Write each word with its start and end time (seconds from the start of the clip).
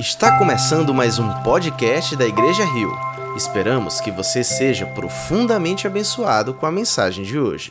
Está 0.00 0.38
começando 0.38 0.94
mais 0.94 1.18
um 1.18 1.28
podcast 1.42 2.16
da 2.16 2.26
Igreja 2.26 2.64
Rio. 2.64 2.90
Esperamos 3.36 4.00
que 4.00 4.10
você 4.10 4.42
seja 4.42 4.86
profundamente 4.86 5.86
abençoado 5.86 6.54
com 6.54 6.64
a 6.64 6.72
mensagem 6.72 7.22
de 7.22 7.38
hoje. 7.38 7.70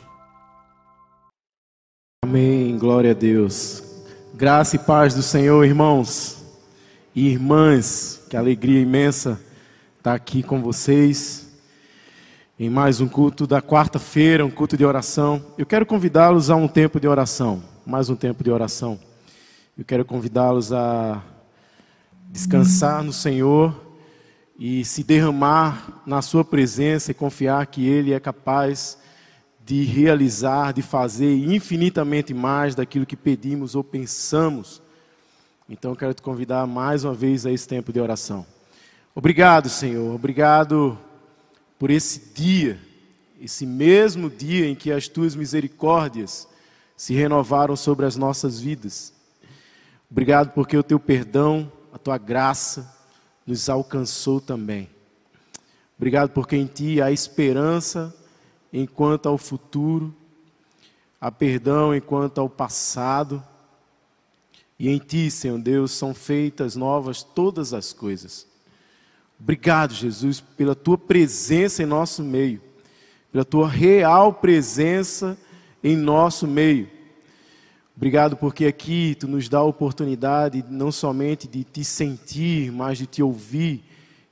Amém, 2.24 2.78
glória 2.78 3.10
a 3.10 3.14
Deus. 3.16 3.82
Graça 4.36 4.76
e 4.76 4.80
paz 4.80 5.16
do 5.16 5.24
Senhor, 5.24 5.66
irmãos 5.66 6.38
e 7.16 7.30
irmãs. 7.30 8.22
Que 8.30 8.38
alegria 8.38 8.80
imensa 8.80 9.42
estar 9.98 10.14
aqui 10.14 10.44
com 10.44 10.62
vocês 10.62 11.48
em 12.60 12.70
mais 12.70 13.02
um 13.02 13.08
culto 13.08 13.48
da 13.48 13.60
quarta-feira, 13.60 14.46
um 14.46 14.52
culto 14.52 14.78
de 14.78 14.86
oração. 14.86 15.44
Eu 15.58 15.66
quero 15.66 15.84
convidá-los 15.84 16.52
a 16.52 16.56
um 16.56 16.68
tempo 16.68 17.00
de 17.00 17.08
oração, 17.08 17.64
mais 17.84 18.08
um 18.08 18.16
tempo 18.16 18.44
de 18.44 18.52
oração. 18.52 19.00
Eu 19.76 19.84
quero 19.84 20.06
convidá-los 20.06 20.72
a 20.72 21.24
descansar 22.30 23.04
no 23.04 23.12
Senhor 23.12 23.76
e 24.58 24.86
se 24.86 25.04
derramar 25.04 26.02
na 26.06 26.22
Sua 26.22 26.46
presença 26.46 27.12
e 27.12 27.16
confiar 27.16 27.66
que 27.66 27.88
Ele 27.88 28.14
é 28.14 28.20
capaz 28.20 28.98
de 29.66 29.84
realizar, 29.84 30.74
de 30.74 30.82
fazer 30.82 31.36
infinitamente 31.36 32.34
mais 32.34 32.76
daquilo 32.76 33.06
que 33.06 33.16
pedimos 33.16 33.76
ou 33.76 33.84
pensamos. 33.84 34.82
Então, 35.68 35.96
quero 35.96 36.14
te 36.14 36.22
convidar 36.22 36.66
mais 36.66 37.04
uma 37.04 37.14
vez 37.14 37.46
a 37.46 37.52
esse 37.52 37.68
tempo 37.68 37.92
de 37.92 38.00
oração. 38.00 38.46
Obrigado, 39.14 39.70
Senhor. 39.70 40.14
Obrigado 40.14 40.98
por 41.78 41.90
esse 41.90 42.34
dia, 42.34 42.80
esse 43.40 43.66
mesmo 43.66 44.30
dia 44.30 44.68
em 44.68 44.76
que 44.76 44.92
as 44.92 45.08
tuas 45.08 45.36
misericórdias 45.36 46.48
se 46.96 47.14
renovaram 47.14 47.76
sobre 47.76 48.06
as 48.06 48.16
nossas 48.16 48.60
vidas. 48.60 49.14
Obrigado 50.12 50.52
porque 50.54 50.76
o 50.76 50.84
teu 50.84 51.00
perdão 51.00 51.72
a 51.94 51.98
tua 51.98 52.18
graça 52.18 52.96
nos 53.46 53.70
alcançou 53.70 54.40
também. 54.40 54.90
Obrigado 55.98 56.30
porque 56.30 56.56
em 56.56 56.66
ti 56.66 57.02
há 57.02 57.12
esperança 57.12 58.16
enquanto 58.72 59.28
ao 59.28 59.38
futuro, 59.38 60.16
há 61.20 61.32
perdão 61.32 61.94
enquanto 61.94 62.40
ao 62.40 62.50
passado. 62.50 63.44
E 64.78 64.88
em 64.88 64.98
ti, 64.98 65.30
Senhor 65.30 65.60
Deus, 65.60 65.92
são 65.92 66.14
feitas 66.14 66.76
novas 66.76 67.22
todas 67.22 67.74
as 67.74 67.92
coisas. 67.92 68.48
Obrigado, 69.40 69.94
Jesus, 69.94 70.40
pela 70.40 70.76
tua 70.76 70.98
presença 70.98 71.84
em 71.84 71.86
nosso 71.86 72.24
meio, 72.24 72.62
pela 73.32 73.44
tua 73.44 73.68
real 73.68 74.34
presença 74.34 75.38
em 75.84 75.96
nosso 75.96 76.46
meio. 76.46 76.90
Obrigado 78.00 78.38
porque 78.38 78.66
aqui 78.66 79.14
tu 79.20 79.28
nos 79.28 79.50
dá 79.50 79.58
a 79.58 79.64
oportunidade 79.64 80.64
não 80.70 80.90
somente 80.90 81.50
de 81.50 81.66
te 81.66 81.84
sentir, 81.84 82.72
mas 82.72 82.98
de 82.98 83.06
te 83.06 83.22
ouvir 83.22 83.84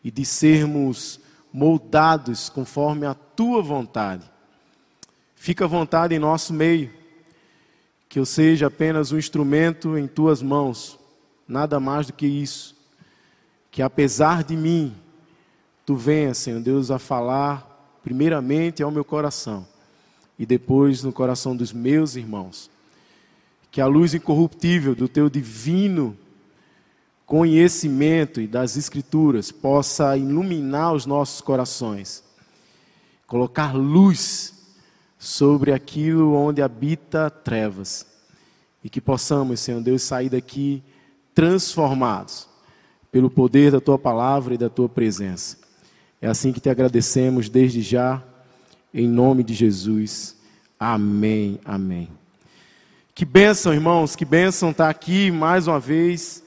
e 0.02 0.10
de 0.10 0.24
sermos 0.24 1.20
moldados 1.52 2.48
conforme 2.48 3.06
a 3.06 3.14
tua 3.14 3.62
vontade. 3.62 4.24
Fica 5.36 5.66
à 5.66 5.68
vontade 5.68 6.16
em 6.16 6.18
nosso 6.18 6.54
meio, 6.54 6.90
que 8.08 8.18
eu 8.18 8.26
seja 8.26 8.68
apenas 8.68 9.12
um 9.12 9.18
instrumento 9.18 9.98
em 9.98 10.08
tuas 10.08 10.42
mãos, 10.42 10.98
nada 11.46 11.78
mais 11.78 12.08
do 12.08 12.14
que 12.14 12.26
isso. 12.26 12.74
Que 13.70 13.82
apesar 13.82 14.46
de 14.46 14.56
mim, 14.56 14.96
tu 15.86 15.94
venha, 15.94 16.34
Senhor 16.34 16.62
Deus, 16.62 16.90
a 16.90 16.98
falar 16.98 18.00
primeiramente 18.02 18.82
ao 18.82 18.92
meu 18.92 19.04
coração 19.04 19.68
e 20.40 20.46
depois 20.46 21.04
no 21.04 21.12
coração 21.12 21.54
dos 21.54 21.74
meus 21.74 22.16
irmãos 22.16 22.77
que 23.72 23.82
a 23.82 23.86
luz 23.86 24.14
incorruptível 24.14 24.96
do 24.96 25.08
teu 25.08 25.30
divino 25.30 26.18
conhecimento 27.26 28.40
e 28.40 28.48
das 28.48 28.78
Escrituras 28.78 29.52
possa 29.52 30.16
iluminar 30.16 30.94
os 30.94 31.06
nossos 31.06 31.42
corações, 31.42 32.24
colocar 33.28 33.76
luz 33.76 34.54
sobre 35.20 35.74
aquilo 35.74 36.34
onde 36.34 36.62
habita 36.62 37.30
trevas, 37.30 38.06
e 38.82 38.90
que 38.90 39.02
possamos, 39.02 39.60
Senhor 39.60 39.82
Deus, 39.82 40.04
sair 40.04 40.30
daqui 40.30 40.82
transformados 41.36 42.48
pelo 43.12 43.30
poder 43.30 43.72
da 43.72 43.82
tua 43.82 44.00
palavra 44.00 44.54
e 44.54 44.58
da 44.58 44.70
tua 44.70 44.88
presença. 44.88 45.58
É 46.22 46.28
assim 46.28 46.54
que 46.54 46.62
te 46.62 46.70
agradecemos 46.70 47.50
desde 47.50 47.82
já, 47.82 48.24
em 48.94 49.08
nome 49.08 49.44
de 49.44 49.54
Jesus. 49.54 50.38
Amém. 50.80 51.60
Amém. 51.66 52.10
Que 53.18 53.26
bênção, 53.26 53.74
irmãos, 53.74 54.16
que 54.16 54.24
bênção 54.24 54.70
estar 54.70 54.92
aqui 54.92 55.32
mais 55.32 55.66
uma 55.66 55.80
vez, 55.80 56.44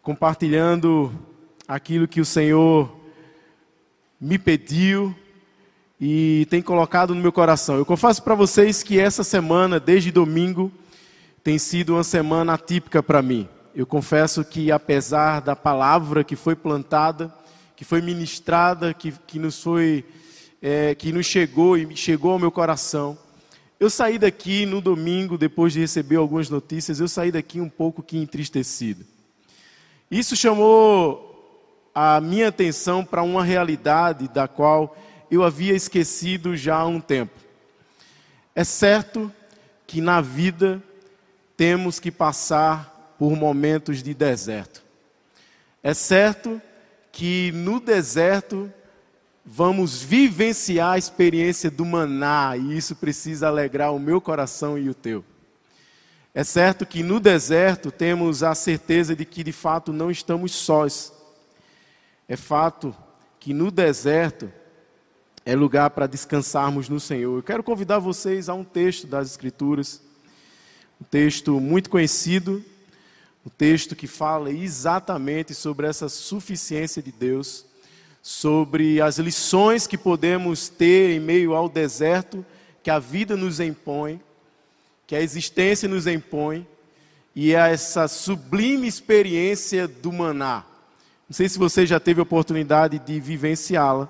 compartilhando 0.00 1.12
aquilo 1.66 2.06
que 2.06 2.20
o 2.20 2.24
Senhor 2.24 2.88
me 4.20 4.38
pediu 4.38 5.12
e 6.00 6.46
tem 6.48 6.62
colocado 6.62 7.16
no 7.16 7.20
meu 7.20 7.32
coração. 7.32 7.74
Eu 7.74 7.84
confesso 7.84 8.22
para 8.22 8.36
vocês 8.36 8.80
que 8.80 8.96
essa 8.96 9.24
semana, 9.24 9.80
desde 9.80 10.12
domingo, 10.12 10.70
tem 11.42 11.58
sido 11.58 11.94
uma 11.94 12.04
semana 12.04 12.54
atípica 12.54 13.02
para 13.02 13.20
mim. 13.20 13.48
Eu 13.74 13.84
confesso 13.84 14.44
que, 14.44 14.70
apesar 14.70 15.40
da 15.40 15.56
palavra 15.56 16.22
que 16.22 16.36
foi 16.36 16.54
plantada, 16.54 17.34
que 17.74 17.84
foi 17.84 18.00
ministrada, 18.00 18.94
que, 18.94 19.12
que 19.26 19.40
nos 19.40 19.60
foi, 19.60 20.04
é, 20.62 20.94
que 20.94 21.10
nos 21.10 21.26
chegou 21.26 21.76
e 21.76 21.96
chegou 21.96 22.30
ao 22.30 22.38
meu 22.38 22.52
coração, 22.52 23.18
eu 23.84 23.90
saí 23.90 24.18
daqui 24.18 24.64
no 24.64 24.80
domingo, 24.80 25.36
depois 25.36 25.74
de 25.74 25.80
receber 25.80 26.16
algumas 26.16 26.48
notícias, 26.48 27.00
eu 27.00 27.06
saí 27.06 27.30
daqui 27.30 27.60
um 27.60 27.68
pouco 27.68 28.02
que 28.02 28.16
entristecido. 28.16 29.04
Isso 30.10 30.34
chamou 30.34 31.90
a 31.94 32.18
minha 32.18 32.48
atenção 32.48 33.04
para 33.04 33.22
uma 33.22 33.44
realidade 33.44 34.26
da 34.28 34.48
qual 34.48 34.96
eu 35.30 35.44
havia 35.44 35.74
esquecido 35.74 36.56
já 36.56 36.76
há 36.76 36.86
um 36.86 36.98
tempo. 36.98 37.38
É 38.54 38.64
certo 38.64 39.30
que 39.86 40.00
na 40.00 40.22
vida 40.22 40.82
temos 41.54 42.00
que 42.00 42.10
passar 42.10 43.14
por 43.18 43.36
momentos 43.36 44.02
de 44.02 44.14
deserto. 44.14 44.82
É 45.82 45.92
certo 45.92 46.58
que 47.12 47.52
no 47.52 47.78
deserto 47.78 48.72
vamos 49.44 50.02
vivenciar 50.02 50.92
a 50.92 50.98
experiência 50.98 51.70
do 51.70 51.84
maná, 51.84 52.56
e 52.56 52.76
isso 52.76 52.96
precisa 52.96 53.48
alegrar 53.48 53.94
o 53.94 53.98
meu 53.98 54.20
coração 54.20 54.78
e 54.78 54.88
o 54.88 54.94
teu. 54.94 55.24
É 56.32 56.42
certo 56.42 56.86
que 56.86 57.02
no 57.02 57.20
deserto 57.20 57.92
temos 57.92 58.42
a 58.42 58.54
certeza 58.54 59.14
de 59.14 59.24
que 59.24 59.44
de 59.44 59.52
fato 59.52 59.92
não 59.92 60.10
estamos 60.10 60.52
sós. 60.52 61.12
É 62.26 62.36
fato 62.36 62.96
que 63.38 63.52
no 63.52 63.70
deserto 63.70 64.50
é 65.46 65.54
lugar 65.54 65.90
para 65.90 66.06
descansarmos 66.06 66.88
no 66.88 66.98
Senhor. 66.98 67.36
Eu 67.36 67.42
quero 67.42 67.62
convidar 67.62 67.98
vocês 67.98 68.48
a 68.48 68.54
um 68.54 68.64
texto 68.64 69.06
das 69.06 69.30
Escrituras, 69.30 70.00
um 71.00 71.04
texto 71.04 71.60
muito 71.60 71.90
conhecido, 71.90 72.64
um 73.46 73.50
texto 73.50 73.94
que 73.94 74.06
fala 74.06 74.50
exatamente 74.50 75.54
sobre 75.54 75.86
essa 75.86 76.08
suficiência 76.08 77.02
de 77.02 77.12
Deus 77.12 77.66
sobre 78.26 79.02
as 79.02 79.18
lições 79.18 79.86
que 79.86 79.98
podemos 79.98 80.70
ter 80.70 81.14
em 81.14 81.20
meio 81.20 81.52
ao 81.52 81.68
deserto 81.68 82.42
que 82.82 82.90
a 82.90 82.98
vida 82.98 83.36
nos 83.36 83.60
impõe, 83.60 84.18
que 85.06 85.14
a 85.14 85.20
existência 85.20 85.86
nos 85.86 86.06
impõe, 86.06 86.66
e 87.36 87.52
é 87.52 87.70
essa 87.70 88.08
sublime 88.08 88.88
experiência 88.88 89.86
do 89.86 90.10
maná. 90.10 90.64
Não 91.28 91.34
sei 91.34 91.50
se 91.50 91.58
você 91.58 91.84
já 91.84 92.00
teve 92.00 92.18
a 92.18 92.22
oportunidade 92.22 92.98
de 92.98 93.20
vivenciá-la, 93.20 94.08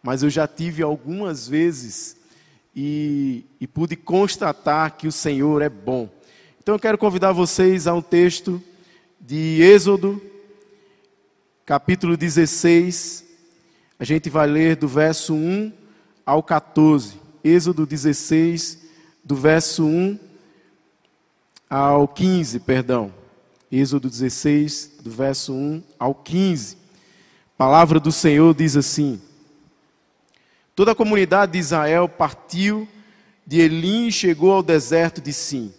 mas 0.00 0.22
eu 0.22 0.30
já 0.30 0.46
tive 0.46 0.80
algumas 0.80 1.48
vezes 1.48 2.16
e, 2.76 3.44
e 3.60 3.66
pude 3.66 3.96
constatar 3.96 4.96
que 4.96 5.08
o 5.08 5.12
Senhor 5.12 5.62
é 5.62 5.68
bom. 5.68 6.08
Então 6.62 6.76
eu 6.76 6.78
quero 6.78 6.96
convidar 6.96 7.32
vocês 7.32 7.88
a 7.88 7.94
um 7.94 8.02
texto 8.02 8.62
de 9.20 9.60
Êxodo, 9.60 10.22
capítulo 11.66 12.16
16, 12.16 13.31
a 14.02 14.04
gente 14.04 14.28
vai 14.28 14.48
ler 14.48 14.74
do 14.74 14.88
verso 14.88 15.32
1 15.32 15.72
ao 16.26 16.42
14. 16.42 17.20
Êxodo 17.44 17.86
16, 17.86 18.80
do 19.22 19.36
verso 19.36 19.84
1 19.84 20.18
ao 21.70 22.08
15, 22.08 22.58
perdão. 22.58 23.14
Êxodo 23.70 24.10
16, 24.10 24.94
do 25.04 25.08
verso 25.08 25.52
1 25.52 25.84
ao 26.00 26.16
15. 26.16 26.74
A 26.74 27.56
palavra 27.56 28.00
do 28.00 28.10
Senhor 28.10 28.52
diz 28.52 28.76
assim: 28.76 29.22
Toda 30.74 30.90
a 30.90 30.96
comunidade 30.96 31.52
de 31.52 31.58
Israel 31.58 32.08
partiu 32.08 32.88
de 33.46 33.60
Elim 33.60 34.08
e 34.08 34.12
chegou 34.12 34.50
ao 34.50 34.64
deserto 34.64 35.20
de 35.20 35.32
Sim, 35.32 35.72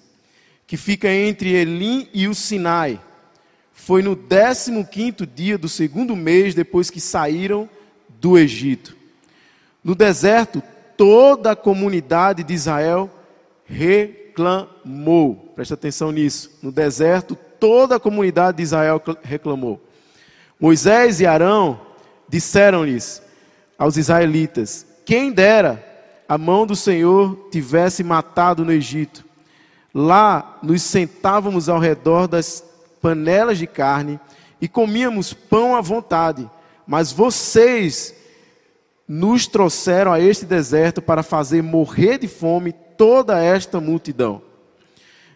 que 0.66 0.78
fica 0.78 1.12
entre 1.12 1.50
Elim 1.50 2.08
e 2.14 2.30
o 2.30 2.34
Sinai. 2.34 3.02
Foi 3.74 4.02
no 4.02 4.16
15 4.16 5.26
dia 5.26 5.58
do 5.58 5.68
segundo 5.68 6.16
mês 6.16 6.56
depois 6.56 6.90
que 6.90 7.02
saíram 7.02 7.68
do 8.24 8.38
Egito. 8.38 8.96
No 9.84 9.94
deserto, 9.94 10.64
toda 10.96 11.52
a 11.52 11.56
comunidade 11.58 12.42
de 12.42 12.54
Israel 12.54 13.10
reclamou. 13.66 15.52
Presta 15.54 15.74
atenção 15.74 16.10
nisso. 16.10 16.58
No 16.64 16.72
deserto, 16.72 17.36
toda 17.60 17.98
a 17.98 18.00
comunidade 18.00 18.56
de 18.56 18.64
Israel 18.64 19.02
reclamou. 19.22 19.82
Moisés 20.58 21.20
e 21.20 21.26
Arão 21.26 21.82
disseram-lhes 22.30 23.22
aos 23.78 23.98
israelitas: 23.98 24.86
Quem 25.06 25.30
dera 25.30 25.86
a 26.30 26.38
mão 26.38 26.66
do 26.66 26.78
Senhor 26.78 27.50
tivesse 27.52 28.06
matado 28.06 28.64
no 28.64 28.72
Egito. 28.72 29.26
Lá 29.94 30.60
nos 30.64 30.82
sentávamos 30.82 31.68
ao 31.68 31.78
redor 31.78 32.28
das 32.28 32.64
panelas 33.02 33.58
de 33.58 33.68
carne 33.68 34.18
e 34.62 34.68
comíamos 34.70 35.34
pão 35.34 35.76
à 35.76 35.82
vontade. 35.82 36.50
Mas 36.86 37.12
vocês 37.12 38.16
nos 39.08 39.48
trouxeram 39.48 40.12
a 40.12 40.20
este 40.20 40.46
deserto 40.46 41.02
para 41.02 41.24
fazer 41.24 41.62
morrer 41.62 42.18
de 42.18 42.28
fome 42.28 42.74
toda 42.98 43.42
esta 43.44 43.80
multidão. 43.80 44.42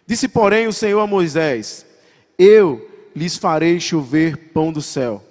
Disse, 0.06 0.28
porém, 0.28 0.68
o 0.68 0.74
Senhor 0.74 1.00
a 1.00 1.08
Moisés: 1.08 1.86
Eu 2.38 2.90
lhes 3.16 3.38
farei 3.38 3.80
chover 3.80 4.52
pão 4.54 4.72
do 4.72 4.82
céu. 4.82 5.24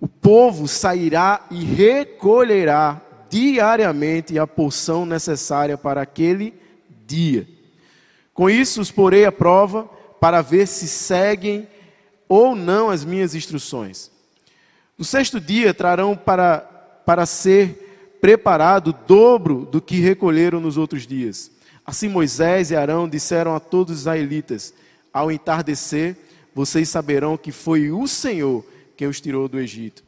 O 0.00 0.06
povo 0.06 0.68
sairá 0.68 1.46
e 1.50 1.64
recolherá 1.64 3.00
diariamente 3.30 4.38
a 4.38 4.46
porção 4.46 5.06
necessária 5.06 5.78
para 5.78 6.02
aquele 6.02 6.52
dia. 7.06 7.48
Com 8.34 8.50
isso 8.50 8.80
os 8.80 8.90
porei 8.90 9.24
à 9.24 9.32
prova 9.32 9.84
para 10.20 10.42
ver 10.42 10.66
se 10.66 10.86
seguem 10.86 11.66
ou 12.28 12.54
não 12.54 12.90
as 12.90 13.04
minhas 13.04 13.34
instruções. 13.34 14.10
No 14.96 15.04
sexto 15.04 15.40
dia 15.40 15.74
trarão 15.74 16.16
para, 16.16 16.58
para 17.04 17.26
ser 17.26 18.16
preparado 18.20 18.88
o 18.88 18.92
dobro 18.92 19.66
do 19.70 19.80
que 19.80 19.96
recolheram 19.96 20.60
nos 20.60 20.76
outros 20.76 21.06
dias. 21.06 21.50
Assim 21.84 22.08
Moisés 22.08 22.70
e 22.70 22.76
Arão 22.76 23.08
disseram 23.08 23.54
a 23.54 23.60
todos 23.60 23.94
os 23.94 24.00
israelitas: 24.00 24.72
Ao 25.12 25.30
entardecer, 25.30 26.16
vocês 26.54 26.88
saberão 26.88 27.36
que 27.36 27.52
foi 27.52 27.90
o 27.90 28.06
Senhor 28.06 28.64
quem 28.96 29.08
os 29.08 29.20
tirou 29.20 29.48
do 29.48 29.58
Egito. 29.58 30.04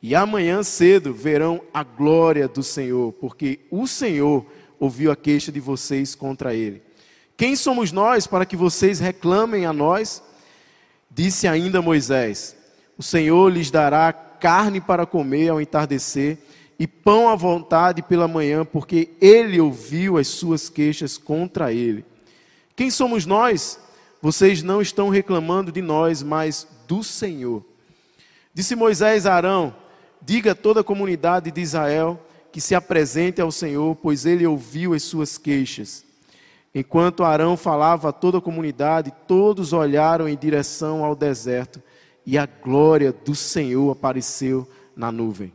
E 0.00 0.14
amanhã 0.14 0.62
cedo 0.62 1.12
verão 1.12 1.60
a 1.72 1.82
glória 1.82 2.48
do 2.48 2.62
Senhor, 2.62 3.12
porque 3.14 3.60
o 3.70 3.86
Senhor 3.86 4.46
ouviu 4.78 5.12
a 5.12 5.16
queixa 5.16 5.52
de 5.52 5.60
vocês 5.60 6.14
contra 6.14 6.54
ele. 6.54 6.82
Quem 7.36 7.54
somos 7.54 7.92
nós 7.92 8.26
para 8.26 8.46
que 8.46 8.56
vocês 8.56 8.98
reclamem 8.98 9.66
a 9.66 9.72
nós? 9.72 10.22
Disse 11.10 11.46
ainda 11.46 11.82
Moisés: 11.82 12.56
O 13.02 13.04
Senhor 13.04 13.52
lhes 13.52 13.68
dará 13.68 14.12
carne 14.12 14.80
para 14.80 15.04
comer 15.04 15.48
ao 15.48 15.60
entardecer 15.60 16.38
e 16.78 16.86
pão 16.86 17.28
à 17.28 17.34
vontade 17.34 18.00
pela 18.00 18.28
manhã, 18.28 18.64
porque 18.64 19.10
ele 19.20 19.60
ouviu 19.60 20.18
as 20.18 20.28
suas 20.28 20.68
queixas 20.68 21.18
contra 21.18 21.72
ele. 21.72 22.04
Quem 22.76 22.92
somos 22.92 23.26
nós? 23.26 23.80
Vocês 24.20 24.62
não 24.62 24.80
estão 24.80 25.08
reclamando 25.08 25.72
de 25.72 25.82
nós, 25.82 26.22
mas 26.22 26.64
do 26.86 27.02
Senhor. 27.02 27.64
Disse 28.54 28.76
Moisés 28.76 29.26
a 29.26 29.34
Arão: 29.34 29.74
Diga 30.24 30.52
a 30.52 30.54
toda 30.54 30.82
a 30.82 30.84
comunidade 30.84 31.50
de 31.50 31.60
Israel 31.60 32.24
que 32.52 32.60
se 32.60 32.72
apresente 32.72 33.40
ao 33.40 33.50
Senhor, 33.50 33.96
pois 33.96 34.24
ele 34.24 34.46
ouviu 34.46 34.94
as 34.94 35.02
suas 35.02 35.36
queixas. 35.36 36.04
Enquanto 36.72 37.24
Arão 37.24 37.56
falava 37.56 38.10
a 38.10 38.12
toda 38.12 38.38
a 38.38 38.40
comunidade, 38.40 39.12
todos 39.26 39.72
olharam 39.72 40.28
em 40.28 40.36
direção 40.36 41.04
ao 41.04 41.16
deserto, 41.16 41.82
e 42.24 42.38
a 42.38 42.46
glória 42.46 43.12
do 43.12 43.34
Senhor 43.34 43.90
apareceu 43.90 44.68
na 44.96 45.10
nuvem. 45.10 45.52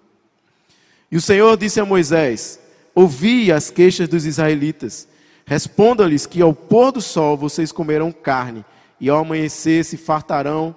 E 1.11 1.15
o 1.15 1.21
Senhor 1.21 1.55
disse 1.57 1.79
a 1.79 1.85
Moisés: 1.85 2.59
Ouvi 2.93 3.51
as 3.51 3.69
queixas 3.69 4.07
dos 4.07 4.25
israelitas. 4.25 5.07
Responda-lhes 5.45 6.25
que 6.25 6.41
ao 6.41 6.53
pôr 6.53 6.91
do 6.91 7.01
sol 7.01 7.37
vocês 7.37 7.71
comerão 7.71 8.11
carne, 8.11 8.65
e 8.99 9.09
ao 9.09 9.19
amanhecer 9.19 9.85
se 9.85 9.95
fartarão 9.95 10.75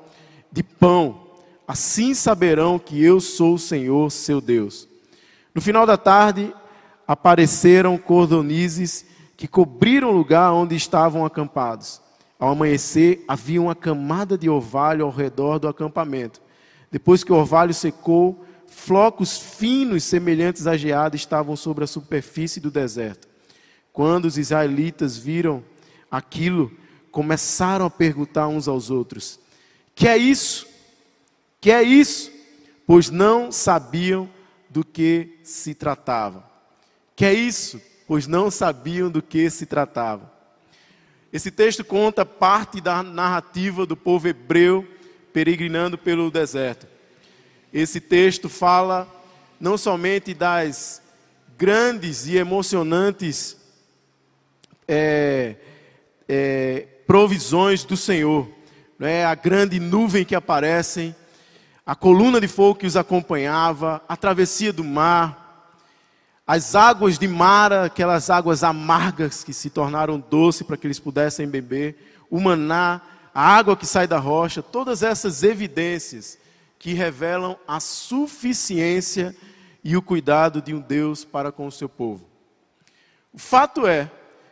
de 0.53 0.63
pão. 0.63 1.27
Assim 1.67 2.15
saberão 2.15 2.79
que 2.79 3.03
eu 3.03 3.21
sou 3.21 3.55
o 3.55 3.59
Senhor, 3.59 4.11
seu 4.11 4.41
Deus. 4.41 4.89
No 5.55 5.61
final 5.61 5.85
da 5.85 5.97
tarde 5.97 6.55
apareceram 7.07 7.99
cordonizes 7.99 9.05
que 9.37 9.49
cobriram 9.49 10.11
o 10.11 10.17
lugar 10.17 10.53
onde 10.53 10.77
estavam 10.77 11.25
acampados. 11.25 12.01
Ao 12.41 12.49
amanhecer 12.49 13.23
havia 13.29 13.61
uma 13.61 13.75
camada 13.75 14.39
de 14.39 14.49
orvalho 14.49 15.05
ao 15.05 15.11
redor 15.11 15.59
do 15.59 15.69
acampamento. 15.69 16.41
Depois 16.91 17.23
que 17.23 17.31
o 17.31 17.37
orvalho 17.37 17.75
secou, 17.75 18.43
flocos 18.67 19.37
finos 19.37 20.05
semelhantes 20.05 20.67
a 20.67 20.75
geada 20.75 21.15
estavam 21.15 21.55
sobre 21.55 21.85
a 21.85 21.87
superfície 21.87 22.59
do 22.59 22.71
deserto. 22.71 23.29
Quando 23.93 24.25
os 24.25 24.39
israelitas 24.39 25.19
viram 25.19 25.63
aquilo, 26.11 26.73
começaram 27.11 27.85
a 27.85 27.91
perguntar 27.91 28.49
uns 28.49 28.67
aos 28.67 28.91
outros: 28.91 29.39
Que 29.95 30.09
é 30.09 30.17
isso? 30.17 30.67
Que 31.61 31.71
é 31.71 31.83
isso? 31.83 32.33
Pois 32.87 33.11
não 33.11 33.53
sabiam 33.53 34.27
do 34.71 34.83
que 34.83 35.39
se 35.45 35.75
tratava. 35.75 36.49
Que 37.15 37.27
é 37.27 37.35
isso? 37.35 37.79
Pois 38.07 38.27
não 38.27 38.51
sabiam 38.51 39.11
do 39.11 39.21
que 39.21 39.51
se 39.51 39.67
tratava. 39.67 40.40
Esse 41.33 41.51
texto 41.51 41.85
conta 41.85 42.27
parte 42.27 42.81
da 42.81 43.03
narrativa 43.03 43.87
do 43.87 43.97
povo 43.97 44.27
hebreu 44.27 44.87
peregrinando 45.33 45.97
pelo 45.97 46.31
deserto. 46.31 46.89
Esse 47.73 48.01
texto 48.01 48.49
fala 48.49 49.09
não 49.61 49.79
somente 49.79 50.35
das 50.35 51.01
grandes 51.57 52.27
e 52.27 52.37
emocionantes 52.37 53.57
é, 54.89 55.55
é, 56.29 56.87
provisões 57.07 57.85
do 57.85 57.97
Senhor, 57.97 58.49
é 58.99 59.25
a 59.25 59.35
grande 59.35 59.79
nuvem 59.79 60.25
que 60.25 60.35
aparece, 60.35 61.15
a 61.87 61.95
coluna 61.95 62.41
de 62.41 62.49
fogo 62.49 62.81
que 62.81 62.87
os 62.87 62.97
acompanhava, 62.97 64.03
a 64.09 64.17
travessia 64.17 64.73
do 64.73 64.83
mar, 64.83 65.40
as 66.53 66.75
águas 66.75 67.17
de 67.17 67.29
Mara, 67.29 67.85
aquelas 67.85 68.29
águas 68.29 68.65
amargas 68.65 69.45
que 69.45 69.53
se 69.53 69.71
tornaram 69.71 70.19
doce 70.19 70.65
para 70.65 70.77
que 70.77 70.85
eles 70.85 70.99
pudessem 70.99 71.47
beber, 71.47 72.19
o 72.29 72.41
maná, 72.41 73.01
a 73.33 73.57
água 73.57 73.77
que 73.77 73.87
sai 73.87 74.09
da 74.09 74.19
rocha, 74.19 74.61
todas 74.61 75.05
essas 75.05 75.45
evidências 75.45 76.37
que 76.77 76.93
revelam 76.93 77.57
a 77.69 77.79
suficiência 77.79 79.33
e 79.85 79.97
o 79.97 80.03
cuidado 80.03 80.61
de 80.61 80.75
um 80.75 80.81
Deus 80.81 81.25
para 81.25 81.53
com 81.53 81.69
o 81.69 81.71
seu 81.71 81.89
povo. 81.89 82.27
O 83.33 83.39
fato 83.39 83.87
é 83.87 84.11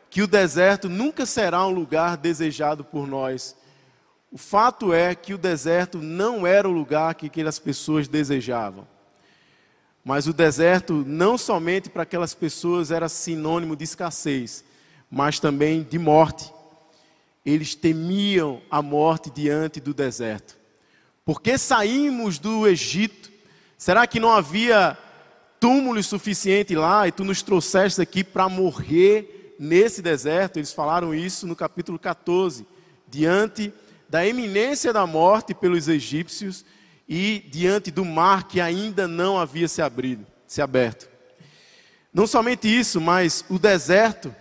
que 0.08 0.22
o 0.22 0.28
deserto 0.28 0.88
nunca 0.88 1.26
será 1.26 1.66
um 1.66 1.72
lugar 1.72 2.16
desejado 2.16 2.84
por 2.84 3.08
nós. 3.08 3.56
O 4.30 4.38
fato 4.38 4.92
é 4.92 5.16
que 5.16 5.34
o 5.34 5.38
deserto 5.38 5.98
não 5.98 6.46
era 6.46 6.68
o 6.68 6.72
lugar 6.72 7.16
que 7.16 7.26
aquelas 7.26 7.58
pessoas 7.58 8.06
desejavam. 8.06 8.86
Mas 10.08 10.26
o 10.26 10.32
deserto, 10.32 11.04
não 11.06 11.36
somente 11.36 11.90
para 11.90 12.04
aquelas 12.04 12.32
pessoas, 12.32 12.90
era 12.90 13.10
sinônimo 13.10 13.76
de 13.76 13.84
escassez, 13.84 14.64
mas 15.10 15.38
também 15.38 15.82
de 15.82 15.98
morte. 15.98 16.50
Eles 17.44 17.74
temiam 17.74 18.62
a 18.70 18.80
morte 18.80 19.28
diante 19.28 19.80
do 19.80 19.92
deserto. 19.92 20.56
Porque 21.26 21.58
saímos 21.58 22.38
do 22.38 22.66
Egito? 22.66 23.30
Será 23.76 24.06
que 24.06 24.18
não 24.18 24.32
havia 24.32 24.96
túmulo 25.60 26.02
suficiente 26.02 26.74
lá 26.74 27.06
e 27.06 27.12
tu 27.12 27.22
nos 27.22 27.42
trouxeste 27.42 28.00
aqui 28.00 28.24
para 28.24 28.48
morrer 28.48 29.56
nesse 29.60 30.00
deserto? 30.00 30.56
Eles 30.56 30.72
falaram 30.72 31.14
isso 31.14 31.46
no 31.46 31.54
capítulo 31.54 31.98
14, 31.98 32.66
diante 33.06 33.70
da 34.08 34.26
eminência 34.26 34.90
da 34.90 35.06
morte 35.06 35.52
pelos 35.52 35.86
egípcios 35.86 36.64
e 37.08 37.42
diante 37.50 37.90
do 37.90 38.04
mar 38.04 38.46
que 38.46 38.60
ainda 38.60 39.08
não 39.08 39.38
havia 39.38 39.66
se 39.66 39.80
abrido, 39.80 40.26
se 40.46 40.60
aberto. 40.60 41.08
Não 42.12 42.26
somente 42.26 42.68
isso, 42.68 43.00
mas 43.00 43.44
o 43.48 43.58
deserto 43.58 44.34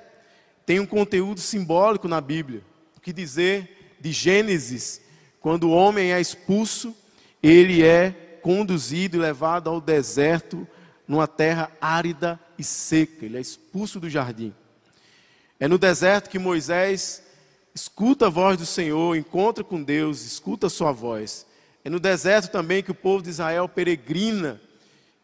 tem 0.66 0.80
um 0.80 0.86
conteúdo 0.86 1.40
simbólico 1.40 2.08
na 2.08 2.20
Bíblia. 2.20 2.62
O 2.98 3.00
que 3.00 3.14
dizer 3.14 3.96
de 4.00 4.12
Gênesis 4.12 5.02
quando 5.40 5.70
o 5.70 5.72
homem 5.72 6.12
é 6.12 6.20
expulso, 6.20 6.94
ele 7.42 7.82
é 7.82 8.12
conduzido 8.42 9.16
e 9.16 9.20
levado 9.20 9.70
ao 9.70 9.80
deserto, 9.80 10.68
numa 11.08 11.26
terra 11.26 11.72
árida 11.80 12.38
e 12.60 12.66
seca. 12.66 13.26
Ele 13.26 13.38
é 13.38 13.40
expulso 13.40 13.98
do 13.98 14.10
jardim. 14.10 14.54
É 15.58 15.66
no 15.66 15.78
deserto 15.78 16.30
que 16.30 16.38
Moisés 16.38 17.24
escuta 17.74 18.28
a 18.28 18.30
voz 18.30 18.58
do 18.58 18.66
Senhor, 18.66 19.16
encontra 19.16 19.64
com 19.64 19.82
Deus, 19.82 20.26
escuta 20.26 20.68
a 20.68 20.70
sua 20.70 20.92
voz. 20.92 21.47
É 21.88 21.90
no 21.90 22.02
deserto 22.02 22.52
também 22.52 22.84
que 22.84 22.92
o 22.92 22.94
povo 22.94 23.24
de 23.24 23.30
Israel 23.30 23.70
peregrina 23.70 24.60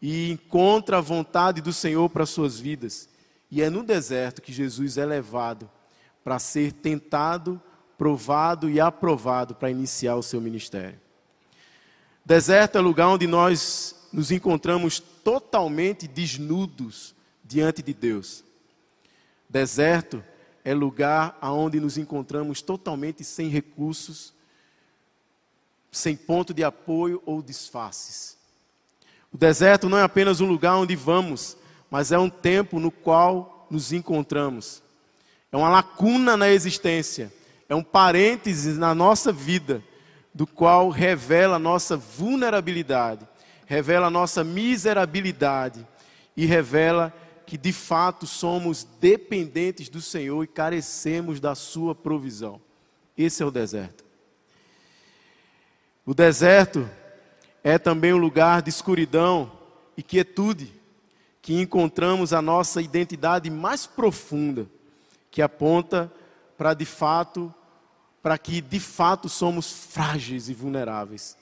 e 0.00 0.30
encontra 0.30 0.96
a 0.96 1.00
vontade 1.02 1.60
do 1.60 1.74
Senhor 1.74 2.08
para 2.08 2.24
suas 2.24 2.58
vidas. 2.58 3.06
E 3.50 3.60
é 3.60 3.68
no 3.68 3.82
deserto 3.82 4.40
que 4.40 4.50
Jesus 4.50 4.96
é 4.96 5.04
levado 5.04 5.70
para 6.24 6.38
ser 6.38 6.72
tentado 6.72 7.60
provado 7.98 8.70
e 8.70 8.80
aprovado 8.80 9.54
para 9.54 9.70
iniciar 9.70 10.16
o 10.16 10.22
seu 10.22 10.40
ministério. 10.40 10.98
Deserto 12.24 12.78
é 12.78 12.80
lugar 12.80 13.08
onde 13.08 13.26
nós 13.26 14.08
nos 14.10 14.30
encontramos 14.30 14.98
totalmente 14.98 16.08
desnudos 16.08 17.14
diante 17.44 17.82
de 17.82 17.92
Deus. 17.92 18.42
Deserto 19.46 20.24
é 20.64 20.72
lugar 20.72 21.36
onde 21.42 21.78
nos 21.78 21.98
encontramos 21.98 22.62
totalmente 22.62 23.22
sem 23.22 23.50
recursos, 23.50 24.32
sem 25.96 26.16
ponto 26.16 26.52
de 26.52 26.64
apoio 26.64 27.22
ou 27.24 27.42
disfarces. 27.42 28.36
O 29.32 29.38
deserto 29.38 29.88
não 29.88 29.98
é 29.98 30.02
apenas 30.02 30.40
um 30.40 30.46
lugar 30.46 30.76
onde 30.76 30.94
vamos, 30.94 31.56
mas 31.90 32.12
é 32.12 32.18
um 32.18 32.30
tempo 32.30 32.78
no 32.78 32.90
qual 32.90 33.66
nos 33.70 33.92
encontramos. 33.92 34.82
É 35.50 35.56
uma 35.56 35.68
lacuna 35.68 36.36
na 36.36 36.50
existência, 36.50 37.32
é 37.68 37.74
um 37.74 37.82
parênteses 37.82 38.76
na 38.76 38.94
nossa 38.94 39.32
vida, 39.32 39.82
do 40.34 40.46
qual 40.46 40.88
revela 40.88 41.56
a 41.56 41.60
nossa 41.60 41.96
vulnerabilidade, 41.96 43.26
revela 43.66 44.08
a 44.08 44.10
nossa 44.10 44.42
miserabilidade 44.42 45.86
e 46.36 46.44
revela 46.44 47.14
que 47.46 47.56
de 47.56 47.72
fato 47.72 48.26
somos 48.26 48.84
dependentes 49.00 49.88
do 49.88 50.00
Senhor 50.00 50.42
e 50.42 50.48
carecemos 50.48 51.38
da 51.38 51.54
sua 51.54 51.94
provisão. 51.94 52.60
Esse 53.16 53.42
é 53.42 53.46
o 53.46 53.50
deserto. 53.50 54.03
O 56.06 56.12
deserto 56.12 56.88
é 57.62 57.78
também 57.78 58.12
um 58.12 58.18
lugar 58.18 58.60
de 58.60 58.68
escuridão 58.68 59.50
e 59.96 60.02
quietude, 60.02 60.70
que 61.40 61.60
encontramos 61.60 62.32
a 62.32 62.42
nossa 62.42 62.82
identidade 62.82 63.48
mais 63.48 63.86
profunda, 63.86 64.66
que 65.30 65.40
aponta 65.40 66.12
para 66.58 66.74
de 66.74 66.84
fato, 66.84 67.52
para 68.22 68.36
que 68.36 68.60
de 68.60 68.78
fato 68.78 69.28
somos 69.30 69.70
frágeis 69.70 70.48
e 70.50 70.54
vulneráveis. 70.54 71.36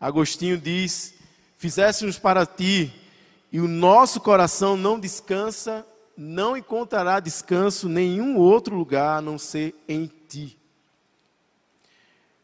Agostinho 0.00 0.56
diz: 0.56 1.14
Fizéssemos 1.56 2.16
para 2.16 2.46
ti, 2.46 2.92
e 3.50 3.60
o 3.60 3.66
nosso 3.66 4.20
coração 4.20 4.76
não 4.76 5.00
descansa, 5.00 5.84
não 6.16 6.56
encontrará 6.56 7.18
descanso 7.18 7.88
nenhum 7.88 8.36
outro 8.36 8.76
lugar 8.76 9.18
a 9.18 9.22
não 9.22 9.36
ser 9.36 9.74
em 9.88 10.06
ti. 10.28 10.59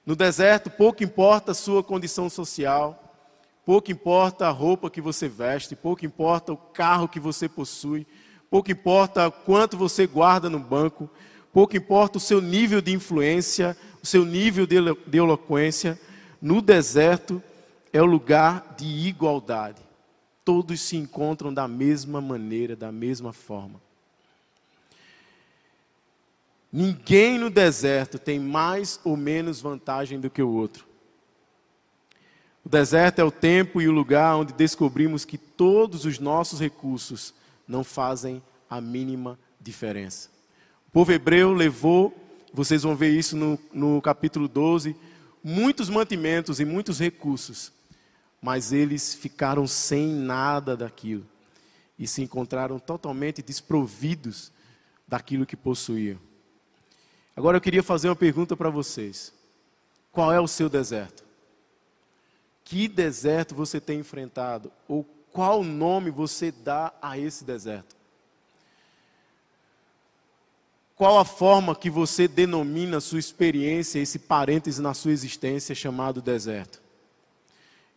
No 0.06 0.14
deserto, 0.14 0.70
pouco 0.70 1.02
importa 1.02 1.50
a 1.50 1.54
sua 1.54 1.82
condição 1.82 2.30
social, 2.30 3.12
pouco 3.64 3.90
importa 3.90 4.46
a 4.46 4.50
roupa 4.50 4.88
que 4.88 5.00
você 5.00 5.28
veste, 5.28 5.75
pouco 5.75 6.06
importa 6.06 6.52
o 6.52 6.56
carro 6.56 7.08
que 7.08 7.18
você 7.18 7.48
possui, 7.48 8.06
pouco 8.48 8.70
importa 8.70 9.28
quanto 9.32 9.76
você 9.76 10.06
guarda 10.06 10.48
no 10.48 10.60
banco, 10.60 11.10
pouco 11.52 11.76
importa 11.76 12.18
o 12.18 12.20
seu 12.20 12.40
nível 12.40 12.80
de 12.80 12.92
influência, 12.92 13.76
o 14.00 14.06
seu 14.06 14.25
nível 14.25 14.64
de, 14.64 14.76
de 15.08 15.18
eloquência. 15.18 16.00
No 16.40 16.62
deserto 16.62 17.42
é 17.92 18.00
o 18.00 18.06
lugar 18.06 18.76
de 18.78 18.86
igualdade. 18.86 19.82
Todos 20.44 20.80
se 20.82 20.96
encontram 20.96 21.52
da 21.52 21.66
mesma 21.66 22.20
maneira, 22.20 22.76
da 22.76 22.92
mesma 22.92 23.32
forma. 23.32 23.85
Ninguém 26.73 27.38
no 27.38 27.49
deserto 27.49 28.18
tem 28.18 28.38
mais 28.38 29.00
ou 29.04 29.16
menos 29.16 29.61
vantagem 29.61 30.20
do 30.20 30.28
que 30.28 30.42
o 30.42 30.50
outro. 30.50 30.87
O 32.64 32.68
deserto 32.68 33.20
é 33.20 33.25
o 33.25 33.30
tempo 33.30 33.80
e 33.80 33.88
o 33.88 33.92
lugar 33.92 34.37
onde 34.37 34.52
descobrimos 34.52 35.25
que 35.25 35.38
todos 35.38 36.04
os 36.04 36.18
nossos 36.18 36.58
recursos 36.58 37.32
não 37.66 37.85
fazem 37.85 38.42
a 38.68 38.80
mínima 38.80 39.38
diferença. 39.61 40.28
O 40.88 40.90
povo 40.90 41.12
hebreu 41.12 41.52
levou, 41.52 42.12
vocês 42.52 42.82
vão 42.82 42.96
ver 42.96 43.11
isso 43.11 43.37
no, 43.37 43.58
no 43.73 44.02
capítulo 44.02 44.49
12, 44.49 44.96
muitos 45.44 45.88
mantimentos 45.88 46.58
e 46.58 46.64
muitos 46.64 46.99
recursos, 46.99 47.73
mas 48.42 48.73
eles 48.73 49.14
ficaram 49.14 49.64
sem 49.66 50.08
nada 50.08 50.76
daquilo 50.76 51.25
e 51.96 52.06
se 52.06 52.20
encontraram 52.20 52.80
totalmente 52.80 53.42
desprovidos 53.42 54.50
daquilo 55.06 55.46
que 55.46 55.56
possuíam. 55.56 56.18
Agora 57.36 57.58
eu 57.58 57.60
queria 57.60 57.82
fazer 57.82 58.08
uma 58.08 58.16
pergunta 58.16 58.56
para 58.56 58.70
vocês. 58.70 59.30
Qual 60.10 60.32
é 60.32 60.40
o 60.40 60.48
seu 60.48 60.70
deserto? 60.70 61.22
Que 62.64 62.88
deserto 62.88 63.54
você 63.54 63.78
tem 63.78 64.00
enfrentado? 64.00 64.72
Ou 64.88 65.04
qual 65.30 65.62
nome 65.62 66.10
você 66.10 66.50
dá 66.50 66.94
a 67.02 67.18
esse 67.18 67.44
deserto? 67.44 67.94
Qual 70.96 71.18
a 71.18 71.26
forma 71.26 71.76
que 71.76 71.90
você 71.90 72.26
denomina 72.26 73.00
sua 73.00 73.18
experiência, 73.18 73.98
esse 73.98 74.18
parêntese 74.18 74.80
na 74.80 74.94
sua 74.94 75.12
existência 75.12 75.74
chamado 75.74 76.22
deserto? 76.22 76.80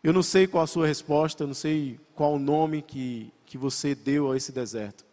Eu 0.03 0.11
não 0.11 0.21
sei 0.21 0.47
qual 0.47 0.65
a 0.65 0.67
sua 0.67 0.85
resposta, 0.85 1.43
eu 1.43 1.47
não 1.47 1.53
sei 1.53 1.97
qual 2.13 2.33
o 2.33 2.39
nome 2.39 2.81
que, 2.81 3.31
que 3.45 3.57
você 3.57 3.95
deu 3.95 4.29
a 4.29 4.35
esse 4.35 4.51
deserto. 4.51 5.05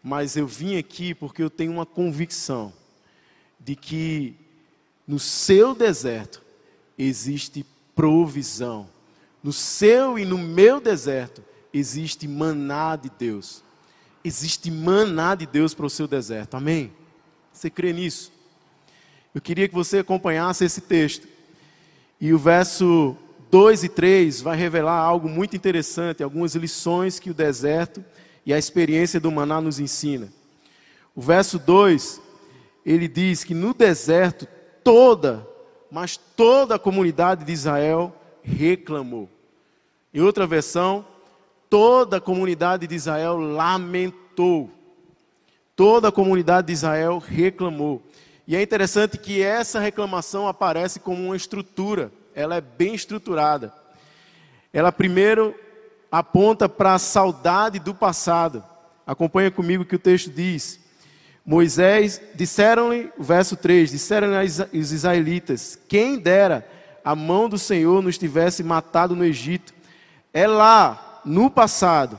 Mas 0.00 0.36
eu 0.36 0.46
vim 0.46 0.78
aqui 0.78 1.12
porque 1.12 1.42
eu 1.42 1.50
tenho 1.50 1.72
uma 1.72 1.84
convicção 1.84 2.72
de 3.58 3.76
que 3.76 4.36
no 5.06 5.18
seu 5.18 5.74
deserto 5.74 6.42
existe 6.98 7.64
provisão. 7.94 8.88
No 9.42 9.52
seu 9.52 10.18
e 10.18 10.24
no 10.24 10.38
meu 10.38 10.80
deserto 10.80 11.42
existe 11.72 12.26
maná 12.26 12.96
de 12.96 13.10
Deus. 13.18 13.62
Existe 14.24 14.70
maná 14.70 15.34
de 15.34 15.46
Deus 15.46 15.72
para 15.72 15.86
o 15.86 15.90
seu 15.90 16.08
deserto. 16.08 16.56
Amém? 16.56 16.92
Você 17.52 17.70
crê 17.70 17.92
nisso? 17.92 18.32
Eu 19.34 19.40
queria 19.40 19.68
que 19.68 19.74
você 19.74 19.98
acompanhasse 19.98 20.64
esse 20.64 20.80
texto. 20.80 21.28
E 22.20 22.32
o 22.32 22.38
verso 22.38 23.16
2 23.50 23.84
e 23.84 23.88
3 23.88 24.40
vai 24.40 24.56
revelar 24.56 24.98
algo 24.98 25.28
muito 25.28 25.54
interessante, 25.54 26.22
algumas 26.22 26.54
lições 26.54 27.18
que 27.18 27.30
o 27.30 27.34
deserto 27.34 28.04
e 28.44 28.52
a 28.52 28.58
experiência 28.58 29.20
do 29.20 29.30
maná 29.30 29.60
nos 29.60 29.78
ensina. 29.78 30.32
O 31.14 31.20
verso 31.20 31.58
2 31.58 32.20
ele 32.86 33.08
diz 33.08 33.42
que 33.42 33.52
no 33.52 33.74
deserto 33.74 34.46
toda, 34.84 35.44
mas 35.90 36.16
toda 36.16 36.76
a 36.76 36.78
comunidade 36.78 37.44
de 37.44 37.52
Israel 37.52 38.14
reclamou. 38.44 39.28
Em 40.14 40.20
outra 40.20 40.46
versão, 40.46 41.04
toda 41.68 42.18
a 42.18 42.20
comunidade 42.20 42.86
de 42.86 42.94
Israel 42.94 43.38
lamentou. 43.38 44.70
Toda 45.74 46.08
a 46.08 46.12
comunidade 46.12 46.68
de 46.68 46.74
Israel 46.74 47.18
reclamou. 47.18 48.00
E 48.46 48.54
é 48.54 48.62
interessante 48.62 49.18
que 49.18 49.42
essa 49.42 49.80
reclamação 49.80 50.46
aparece 50.46 51.00
como 51.00 51.24
uma 51.24 51.36
estrutura, 51.36 52.12
ela 52.32 52.54
é 52.54 52.60
bem 52.60 52.94
estruturada. 52.94 53.74
Ela 54.72 54.92
primeiro 54.92 55.54
aponta 56.10 56.68
para 56.68 56.94
a 56.94 56.98
saudade 56.98 57.80
do 57.80 57.92
passado. 57.92 58.62
Acompanha 59.04 59.50
comigo 59.50 59.82
o 59.82 59.86
que 59.86 59.96
o 59.96 59.98
texto 59.98 60.30
diz. 60.30 60.85
Moisés, 61.46 62.20
disseram-lhe, 62.34 63.12
verso 63.16 63.56
3, 63.56 63.92
disseram-lhe 63.92 64.36
os 64.80 64.90
israelitas: 64.90 65.78
Quem 65.88 66.18
dera 66.18 66.66
a 67.04 67.14
mão 67.14 67.48
do 67.48 67.56
Senhor 67.56 68.02
nos 68.02 68.18
tivesse 68.18 68.64
matado 68.64 69.14
no 69.14 69.24
Egito. 69.24 69.72
É 70.34 70.48
lá, 70.48 71.20
no 71.24 71.48
passado, 71.48 72.18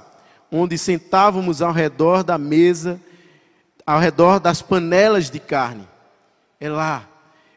onde 0.50 0.78
sentávamos 0.78 1.62
ao 1.62 1.74
redor 1.74 2.24
da 2.24 2.38
mesa, 2.38 2.98
ao 3.86 4.00
redor 4.00 4.40
das 4.40 4.62
panelas 4.62 5.30
de 5.30 5.42
carne. 5.42 5.86
É 6.58 6.70
lá, 6.70 7.06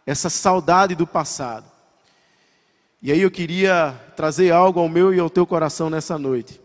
essa 0.05 0.29
saudade 0.29 0.97
do 0.97 1.07
passado. 1.07 1.71
E 3.01 3.13
aí 3.13 3.21
eu 3.21 3.31
queria 3.31 3.95
trazer 4.17 4.51
algo 4.51 4.81
ao 4.81 4.89
meu 4.89 5.15
e 5.15 5.21
ao 5.21 5.31
teu 5.31 5.47
coração 5.47 5.89
nessa 5.89 6.19
noite. 6.19 6.61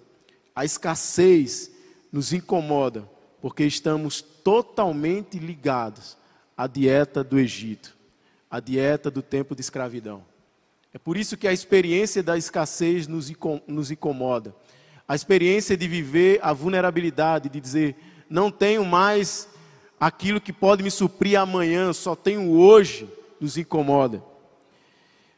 A 0.55 0.65
escassez 0.65 1.69
nos 2.11 2.33
incomoda 2.33 3.07
porque 3.45 3.63
estamos 3.63 4.23
totalmente 4.23 5.37
ligados 5.37 6.17
à 6.57 6.65
dieta 6.65 7.23
do 7.23 7.37
Egito, 7.37 7.95
à 8.49 8.59
dieta 8.59 9.11
do 9.11 9.21
tempo 9.21 9.53
de 9.53 9.61
escravidão. 9.61 10.25
É 10.91 10.97
por 10.97 11.15
isso 11.15 11.37
que 11.37 11.47
a 11.47 11.53
experiência 11.53 12.23
da 12.23 12.39
escassez 12.39 13.07
nos 13.07 13.91
incomoda. 13.91 14.55
A 15.07 15.13
experiência 15.13 15.77
de 15.77 15.87
viver 15.87 16.39
a 16.41 16.53
vulnerabilidade, 16.53 17.47
de 17.47 17.61
dizer, 17.61 17.95
não 18.27 18.49
tenho 18.49 18.83
mais 18.83 19.47
aquilo 19.99 20.41
que 20.41 20.51
pode 20.51 20.81
me 20.81 20.89
suprir 20.89 21.39
amanhã, 21.39 21.93
só 21.93 22.15
tenho 22.15 22.49
hoje, 22.49 23.07
nos 23.39 23.59
incomoda. 23.59 24.23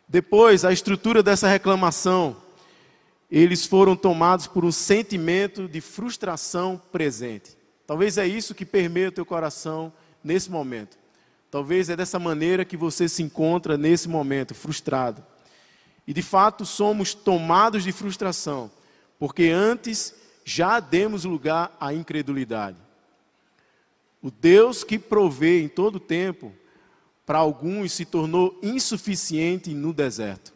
Depois, 0.08 0.64
a 0.64 0.72
estrutura 0.72 1.22
dessa 1.22 1.50
reclamação, 1.50 2.38
eles 3.30 3.66
foram 3.66 3.98
tomados 3.98 4.48
por 4.48 4.64
um 4.64 4.72
sentimento 4.72 5.68
de 5.68 5.82
frustração 5.82 6.82
presente. 6.90 7.57
Talvez 7.88 8.18
é 8.18 8.28
isso 8.28 8.54
que 8.54 8.66
permeia 8.66 9.08
o 9.08 9.12
teu 9.14 9.26
coração 9.26 9.94
nesse 10.22 10.52
momento. 10.52 10.98
Talvez 11.50 11.90
é 11.90 11.96
dessa 11.96 12.20
maneira 12.20 12.66
que 12.66 12.76
você 12.76 13.08
se 13.08 13.24
encontra 13.24 13.78
nesse 13.78 14.10
momento, 14.10 14.54
frustrado. 14.54 15.26
E 16.06 16.14
de 16.14 16.22
fato 16.22 16.66
somos 16.66 17.14
tomados 17.14 17.86
de 17.86 17.94
frustração, 17.94 18.70
porque 19.18 19.46
antes 19.46 20.14
já 20.44 20.82
demos 20.82 21.24
lugar 21.24 21.76
à 21.80 21.94
incredulidade. 21.94 22.78
O 24.22 24.30
Deus 24.30 24.84
que 24.84 25.00
provê 25.00 25.62
em 25.62 25.70
todo 25.70 26.00
tempo, 26.00 26.54
para 27.26 27.40
alguns 27.40 27.94
se 27.94 28.04
tornou 28.04 28.60
insuficiente 28.62 29.74
no 29.74 29.94
deserto. 29.94 30.54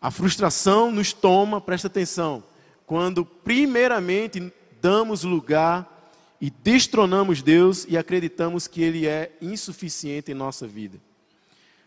A 0.00 0.10
frustração 0.10 0.90
nos 0.90 1.12
toma, 1.12 1.60
presta 1.60 1.88
atenção, 1.88 2.42
quando 2.86 3.24
primeiramente 3.24 4.52
damos 4.82 5.22
lugar 5.22 5.88
e 6.40 6.50
destronamos 6.50 7.40
Deus 7.40 7.86
e 7.88 7.96
acreditamos 7.96 8.66
que 8.66 8.82
Ele 8.82 9.06
é 9.06 9.30
insuficiente 9.40 10.32
em 10.32 10.34
nossa 10.34 10.66
vida. 10.66 10.98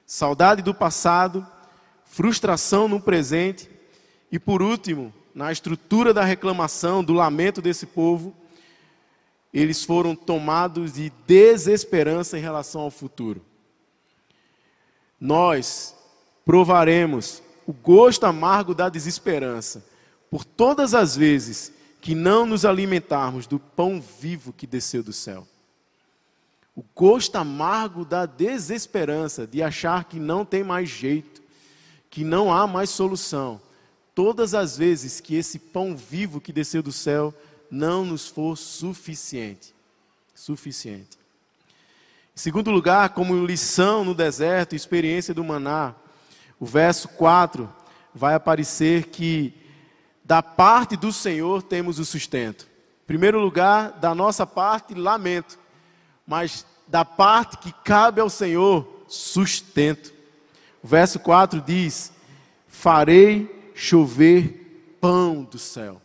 saudade 0.07 0.61
do 0.61 0.73
passado, 0.73 1.45
frustração 2.05 2.87
no 2.87 3.01
presente 3.01 3.69
e, 4.31 4.39
por 4.39 4.61
último, 4.61 5.13
na 5.33 5.51
estrutura 5.51 6.13
da 6.13 6.23
reclamação, 6.23 7.03
do 7.03 7.11
lamento 7.11 7.61
desse 7.61 7.85
povo, 7.85 8.33
eles 9.53 9.83
foram 9.83 10.15
tomados 10.15 10.93
de 10.93 11.11
desesperança 11.27 12.37
em 12.37 12.41
relação 12.41 12.81
ao 12.81 12.91
futuro. 12.91 13.41
Nós 15.19 15.95
provaremos 16.45 17.41
o 17.65 17.73
gosto 17.73 18.25
amargo 18.25 18.73
da 18.73 18.87
desesperança 18.87 19.83
por 20.29 20.45
todas 20.45 20.93
as 20.93 21.15
vezes 21.15 21.73
que 22.05 22.13
não 22.13 22.45
nos 22.45 22.65
alimentarmos 22.65 23.47
do 23.47 23.57
pão 23.57 23.99
vivo 23.99 24.53
que 24.53 24.67
desceu 24.67 25.01
do 25.01 25.11
céu. 25.11 25.47
O 26.75 26.83
gosto 26.93 27.35
amargo 27.35 28.05
da 28.05 28.27
desesperança, 28.27 29.47
de 29.47 29.63
achar 29.63 30.03
que 30.03 30.19
não 30.19 30.45
tem 30.45 30.63
mais 30.63 30.87
jeito, 30.87 31.41
que 32.11 32.23
não 32.23 32.53
há 32.53 32.67
mais 32.67 32.91
solução. 32.91 33.59
Todas 34.13 34.53
as 34.53 34.77
vezes 34.77 35.19
que 35.19 35.33
esse 35.33 35.57
pão 35.57 35.97
vivo 35.97 36.39
que 36.39 36.53
desceu 36.53 36.83
do 36.83 36.91
céu 36.91 37.33
não 37.71 38.05
nos 38.05 38.27
for 38.27 38.55
suficiente. 38.55 39.73
Suficiente. 40.35 41.17
Em 42.35 42.39
segundo 42.39 42.69
lugar, 42.69 43.15
como 43.15 43.47
lição 43.47 44.05
no 44.05 44.13
deserto, 44.13 44.75
experiência 44.75 45.33
do 45.33 45.43
maná, 45.43 45.95
o 46.59 46.67
verso 46.67 47.07
4 47.07 47.67
vai 48.13 48.35
aparecer 48.35 49.07
que 49.07 49.64
da 50.25 50.43
parte 50.43 50.97
do 50.97 51.13
Senhor 51.13 51.63
temos 51.63 51.99
o 51.99 52.03
sustento. 52.05 52.67
Em 53.03 53.07
primeiro 53.07 53.39
lugar, 53.39 53.91
da 53.93 54.13
nossa 54.13 54.45
parte, 54.45 54.93
lamento 54.93 55.57
mas 56.25 56.65
da 56.87 57.05
parte 57.05 57.57
que 57.57 57.71
cabe 57.83 58.19
ao 58.19 58.29
Senhor, 58.29 59.03
sustento. 59.07 60.13
O 60.81 60.87
verso 60.87 61.19
4 61.19 61.61
diz: 61.61 62.11
Farei 62.67 63.71
chover 63.73 64.97
pão 64.99 65.43
do 65.43 65.59
céu. 65.59 66.01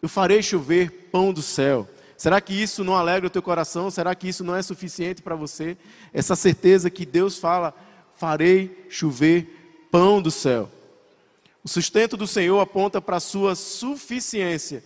Eu 0.00 0.08
farei 0.08 0.42
chover 0.42 1.08
pão 1.12 1.32
do 1.32 1.42
céu. 1.42 1.88
Será 2.16 2.40
que 2.40 2.54
isso 2.54 2.84
não 2.84 2.96
alegra 2.96 3.26
o 3.26 3.30
teu 3.30 3.42
coração? 3.42 3.90
Será 3.90 4.14
que 4.14 4.28
isso 4.28 4.44
não 4.44 4.54
é 4.54 4.62
suficiente 4.62 5.22
para 5.22 5.34
você? 5.34 5.76
Essa 6.12 6.36
certeza 6.36 6.90
que 6.90 7.04
Deus 7.04 7.38
fala: 7.38 7.74
farei 8.14 8.86
chover 8.88 9.88
pão 9.90 10.22
do 10.22 10.30
céu. 10.30 10.70
O 11.64 11.68
sustento 11.68 12.16
do 12.16 12.26
Senhor 12.26 12.60
aponta 12.60 13.00
para 13.00 13.16
a 13.16 13.20
sua 13.20 13.54
suficiência 13.54 14.82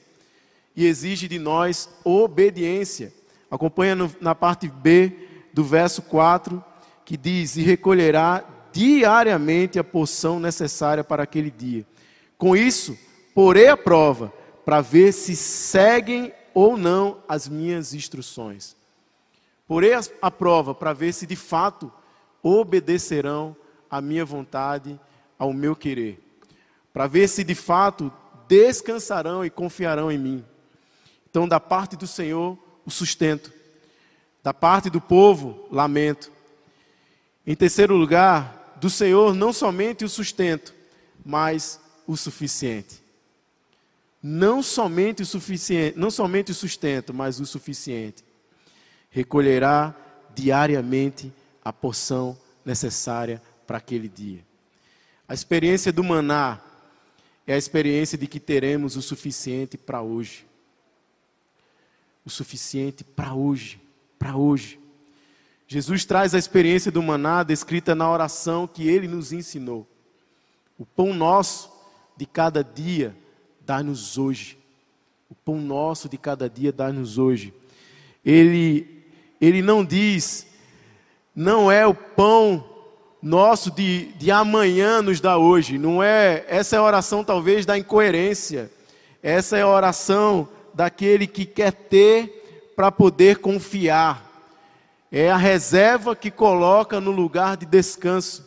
e 0.75 0.85
exige 0.85 1.27
de 1.27 1.39
nós 1.39 1.89
obediência. 2.05 3.13
Acompanha 3.51 3.95
no, 3.95 4.15
na 4.21 4.35
parte 4.35 4.69
B 4.69 5.13
do 5.53 5.65
verso 5.65 6.03
4, 6.03 6.63
que 7.05 7.17
diz: 7.17 7.57
E 7.57 7.63
recolherá 7.63 8.45
diariamente 8.73 9.79
a 9.79 9.85
porção 9.85 10.39
necessária 10.39 11.03
para 11.03 11.23
aquele 11.23 11.51
dia. 11.51 11.87
Com 12.37 12.55
isso, 12.55 12.99
porei 13.35 13.69
a 13.69 13.77
prova 13.77 14.31
para 14.67 14.83
ver 14.83 15.13
se 15.13 15.35
seguem 15.35 16.33
ou 16.53 16.77
não 16.77 17.19
as 17.27 17.49
minhas 17.49 17.95
instruções. 17.95 18.77
Porei 19.67 19.93
a, 20.21 20.31
prova 20.31 20.75
para 20.75 20.93
ver 20.93 21.13
se 21.13 21.27
de 21.27 21.37
fato 21.37 21.91
obedecerão 22.43 23.57
à 23.91 24.01
minha 24.01 24.25
vontade, 24.25 25.01
ao 25.39 25.53
meu 25.53 25.75
querer. 25.75 26.26
Para 26.97 27.07
ver 27.07 27.29
se 27.29 27.45
de 27.45 27.55
fato 27.55 28.11
descansarão 28.49 29.45
e 29.45 29.51
confiarão 29.51 30.11
em 30.11 30.17
mim. 30.17 30.45
Então, 31.29 31.47
da 31.47 31.61
parte 31.61 31.95
do 31.95 32.07
Senhor, 32.07 32.57
o 32.87 32.91
sustento. 32.91 33.53
Da 34.43 34.55
parte 34.55 34.89
do 34.89 34.99
povo, 34.99 35.69
lamento. 35.71 36.33
Em 37.47 37.55
terceiro 37.55 37.95
lugar, 37.95 38.79
do 38.81 38.89
Senhor 38.89 39.35
não 39.35 39.53
somente 39.53 40.07
o 40.07 40.09
sustento, 40.09 40.73
mas 41.23 41.79
o 42.07 42.17
suficiente. 42.17 43.03
Não 44.23 44.63
somente 44.63 45.21
o 45.23 45.27
suficiente, 45.27 45.99
não 45.99 46.11
somente 46.11 46.51
o 46.51 46.55
sustento, 46.55 47.13
mas 47.13 47.39
o 47.39 47.45
suficiente. 47.45 48.25
Recolherá 49.11 49.95
diariamente 50.35 51.31
a 51.63 51.75
porção 51.75 52.39
necessária 52.65 53.43
para 53.67 53.77
aquele 53.77 54.09
dia. 54.09 54.43
A 55.29 55.35
experiência 55.35 55.93
do 55.93 56.03
maná 56.03 56.63
é 57.47 57.55
a 57.55 57.59
experiência 57.59 58.19
de 58.19 58.27
que 58.27 58.41
teremos 58.41 58.97
o 58.97 59.03
suficiente 59.03 59.77
para 59.77 60.03
hoje 60.03 60.47
o 62.27 62.31
suficiente 62.31 63.05
para 63.05 63.33
hoje, 63.33 63.81
para 64.19 64.37
hoje. 64.37 64.81
Jesus 65.69 66.05
traz 66.05 66.35
a 66.35 66.39
experiência 66.39 66.91
do 66.91 67.01
maná 67.01 67.45
descrita 67.45 67.95
na 67.95 68.11
oração 68.11 68.67
que 68.67 68.89
ele 68.89 69.07
nos 69.07 69.33
ensinou. 69.33 69.87
O 70.77 70.85
pão 70.85 71.15
nosso 71.15 71.71
de 72.17 72.27
cada 72.27 72.65
dia 72.65 73.17
dá-nos 73.65 74.19
hoje. 74.19 74.59
O 75.31 75.35
pão 75.37 75.61
nosso 75.61 76.09
de 76.09 76.19
cada 76.19 76.51
dia 76.51 76.73
dá-nos 76.73 77.17
hoje. 77.17 77.55
Ele, 78.25 79.05
ele 79.41 79.63
não 79.63 79.85
diz, 79.85 80.49
não 81.35 81.71
é 81.71 81.87
o 81.87 81.95
pão 81.95 82.76
nosso 83.27 83.73
de, 83.73 84.13
de 84.13 84.31
amanhã 84.31 85.03
nos 85.03 85.21
dá 85.21 85.37
hoje. 85.37 85.79
Não 85.79 86.01
é, 86.01 86.45
essa 86.47 86.77
é 86.77 86.79
a 86.79 86.83
oração 86.83 87.25
talvez 87.25 87.67
da 87.67 87.77
incoerência. 87.77 88.71
Essa 89.21 89.57
é 89.59 89.63
a 89.63 89.69
oração 89.69 90.49
daquele 90.73 91.27
que 91.27 91.45
quer 91.45 91.73
ter 91.73 92.73
para 92.77 92.93
poder 92.93 93.39
confiar. 93.39 94.25
É 95.11 95.29
a 95.29 95.37
reserva 95.37 96.15
que 96.15 96.31
coloca 96.31 97.01
no 97.01 97.11
lugar 97.11 97.57
de 97.57 97.67
descanso. 97.67 98.47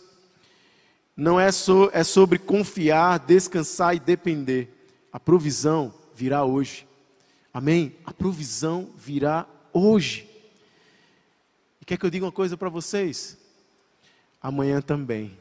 Não 1.15 1.37
é, 1.37 1.51
so, 1.51 1.89
é 1.91 2.03
sobre 2.03 2.39
confiar, 2.39 3.19
descansar 3.19 3.93
e 3.95 3.99
depender. 3.99 4.69
A 5.11 5.19
provisão 5.19 5.93
virá 6.15 6.45
hoje. 6.45 6.87
Amém? 7.53 7.97
A 8.05 8.13
provisão 8.13 8.89
virá 8.95 9.45
hoje. 9.73 10.25
E 11.81 11.85
quer 11.85 11.97
que 11.97 12.05
eu 12.05 12.09
diga 12.09 12.25
uma 12.25 12.31
coisa 12.31 12.55
para 12.55 12.69
vocês? 12.69 13.38
Amanhã 14.41 14.81
também. 14.81 15.37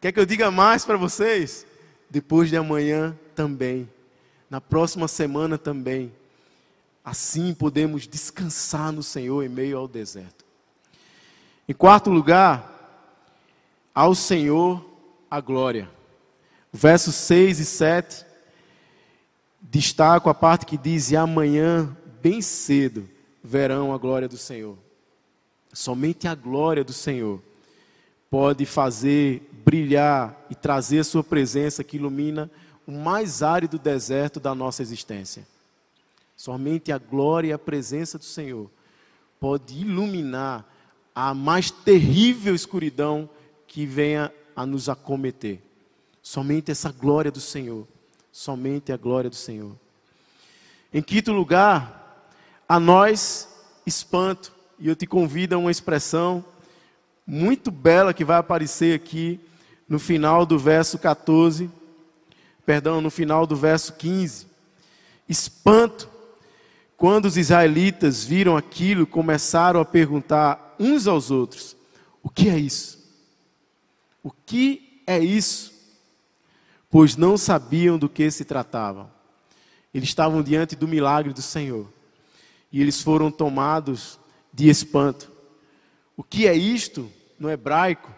Quer 0.00 0.12
que 0.12 0.20
eu 0.20 0.26
diga 0.26 0.50
mais 0.50 0.84
para 0.84 0.96
vocês? 0.96 1.66
Depois 2.10 2.48
de 2.48 2.56
amanhã 2.56 3.18
também 3.34 3.88
na 4.50 4.60
próxima 4.60 5.06
semana 5.08 5.58
também. 5.58 6.12
Assim 7.04 7.54
podemos 7.54 8.06
descansar 8.06 8.92
no 8.92 9.02
Senhor 9.02 9.42
em 9.42 9.48
meio 9.48 9.78
ao 9.78 9.88
deserto. 9.88 10.44
Em 11.68 11.72
quarto 11.72 12.10
lugar, 12.10 12.74
ao 13.94 14.14
Senhor 14.14 14.84
a 15.30 15.40
glória. 15.40 15.88
Versos 16.72 17.14
6 17.14 17.60
e 17.60 17.64
7 17.64 18.26
destaco 19.60 20.28
a 20.28 20.34
parte 20.34 20.66
que 20.66 20.76
diz: 20.76 21.10
E 21.10 21.16
amanhã, 21.16 21.96
bem 22.22 22.40
cedo, 22.40 23.08
verão 23.42 23.92
a 23.92 23.98
glória 23.98 24.28
do 24.28 24.36
Senhor. 24.36 24.76
Somente 25.72 26.26
a 26.26 26.34
glória 26.34 26.82
do 26.82 26.92
Senhor 26.92 27.42
pode 28.30 28.66
fazer 28.66 29.48
brilhar 29.64 30.46
e 30.50 30.54
trazer 30.54 31.00
a 31.00 31.04
sua 31.04 31.24
presença 31.24 31.84
que 31.84 31.96
ilumina 31.96 32.50
o 32.86 32.92
mais 32.92 33.42
árido 33.42 33.78
deserto 33.78 34.40
da 34.40 34.54
nossa 34.54 34.82
existência. 34.82 35.46
Somente 36.36 36.92
a 36.92 36.98
glória 36.98 37.48
e 37.48 37.52
a 37.52 37.58
presença 37.58 38.18
do 38.18 38.24
Senhor 38.24 38.70
pode 39.40 39.78
iluminar 39.78 40.64
a 41.14 41.34
mais 41.34 41.70
terrível 41.70 42.54
escuridão 42.54 43.28
que 43.66 43.84
venha 43.84 44.32
a 44.54 44.64
nos 44.64 44.88
acometer. 44.88 45.60
Somente 46.22 46.70
essa 46.70 46.92
glória 46.92 47.30
do 47.30 47.40
Senhor. 47.40 47.86
Somente 48.32 48.92
a 48.92 48.96
glória 48.96 49.28
do 49.28 49.36
Senhor. 49.36 49.72
Em 50.92 51.02
quinto 51.02 51.32
lugar, 51.32 52.30
a 52.68 52.78
nós 52.78 53.48
espanto. 53.84 54.52
E 54.78 54.88
eu 54.88 54.94
te 54.94 55.06
convido 55.06 55.54
a 55.54 55.58
uma 55.58 55.70
expressão 55.70 56.44
muito 57.28 57.70
bela 57.70 58.12
que 58.12 58.24
vai 58.24 58.38
aparecer 58.38 58.96
aqui 58.96 59.38
no 59.88 60.00
final 60.00 60.44
do 60.44 60.58
verso 60.58 60.98
14 60.98 61.70
perdão, 62.68 63.00
no 63.00 63.10
final 63.10 63.46
do 63.46 63.56
verso 63.56 63.94
15. 63.94 64.46
Espanto. 65.26 66.06
Quando 66.98 67.24
os 67.24 67.38
israelitas 67.38 68.24
viram 68.24 68.58
aquilo, 68.58 69.06
começaram 69.06 69.80
a 69.80 69.86
perguntar 69.86 70.76
uns 70.78 71.06
aos 71.06 71.30
outros: 71.30 71.74
O 72.22 72.28
que 72.28 72.50
é 72.50 72.58
isso? 72.58 72.98
O 74.22 74.30
que 74.30 75.02
é 75.06 75.18
isso? 75.18 75.72
Pois 76.90 77.16
não 77.16 77.38
sabiam 77.38 77.96
do 77.96 78.06
que 78.06 78.30
se 78.30 78.44
tratava. 78.44 79.10
Eles 79.94 80.10
estavam 80.10 80.42
diante 80.42 80.76
do 80.76 80.86
milagre 80.86 81.32
do 81.32 81.40
Senhor. 81.40 81.90
E 82.70 82.82
eles 82.82 83.00
foram 83.00 83.30
tomados 83.30 84.18
de 84.52 84.68
espanto. 84.68 85.30
O 86.14 86.22
que 86.22 86.46
é 86.46 86.54
isto 86.54 87.10
no 87.38 87.50
hebraico? 87.50 88.12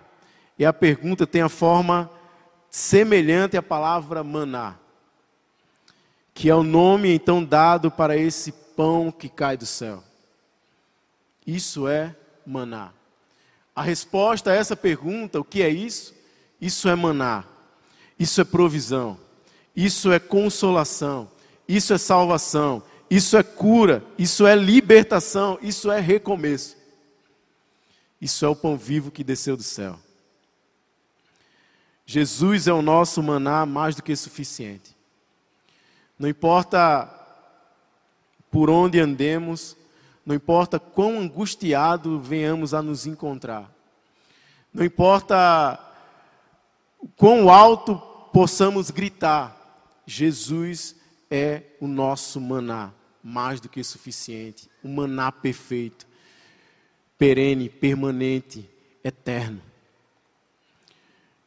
E 0.59 0.65
a 0.65 0.73
pergunta 0.73 1.27
tem 1.27 1.43
a 1.43 1.49
forma 1.49 2.11
semelhante 2.71 3.57
à 3.57 3.63
palavra 3.63 4.23
maná, 4.23 4.77
que 6.33 6.49
é 6.49 6.55
o 6.55 6.63
nome 6.63 7.13
então 7.13 7.45
dado 7.45 7.91
para 7.91 8.17
esse 8.17 8.53
pão 8.53 9.11
que 9.11 9.29
cai 9.29 9.57
do 9.57 9.67
céu. 9.67 10.03
Isso 11.47 11.89
é 11.89 12.15
maná. 12.47 12.93
A 13.75 13.83
resposta 13.83 14.51
a 14.51 14.55
essa 14.55 14.77
pergunta, 14.77 15.41
o 15.41 15.45
que 15.45 15.63
é 15.63 15.69
isso? 15.69 16.15
Isso 16.61 16.89
é 16.89 16.95
maná, 16.95 17.45
isso 18.19 18.41
é 18.41 18.45
provisão, 18.45 19.19
isso 19.75 20.13
é 20.13 20.19
consolação, 20.19 21.31
isso 21.67 21.95
é 21.95 21.99
salvação, 21.99 22.83
isso 23.09 23.37
é 23.37 23.43
cura, 23.43 24.05
isso 24.19 24.47
é 24.47 24.55
libertação, 24.55 25.59
isso 25.63 25.91
é 25.91 25.99
recomeço. 25.99 26.77
Isso 28.21 28.45
é 28.45 28.49
o 28.49 28.57
pão 28.57 28.77
vivo 28.77 29.11
que 29.11 29.25
desceu 29.25 29.57
do 29.57 29.63
céu. 29.63 29.99
Jesus 32.05 32.67
é 32.67 32.73
o 32.73 32.83
nosso 32.83 33.23
maná 33.23 33.65
mais 33.65 33.95
do 33.95 34.03
que 34.03 34.15
suficiente. 34.17 34.97
Não 36.19 36.29
importa 36.29 37.09
por 38.51 38.69
onde 38.69 38.99
andemos, 38.99 39.77
não 40.27 40.35
importa 40.35 40.79
quão 40.79 41.21
angustiado 41.21 42.21
venhamos 42.21 42.75
a 42.75 42.83
nos 42.83 43.07
encontrar, 43.07 43.73
não 44.75 44.85
importa 44.85 45.79
quão 47.17 47.49
alto 47.49 47.97
possamos 48.33 48.91
gritar, 48.91 49.57
Jesus 50.05 50.97
é 51.31 51.63
o 51.81 51.87
nosso 51.87 52.41
maná, 52.41 52.91
mais 53.23 53.61
do 53.61 53.69
que 53.69 53.83
suficiente, 53.85 54.69
o 54.83 54.89
maná 54.89 55.31
perfeito, 55.31 56.07
perene, 57.21 57.69
permanente, 57.69 58.67
eterno. 59.05 59.61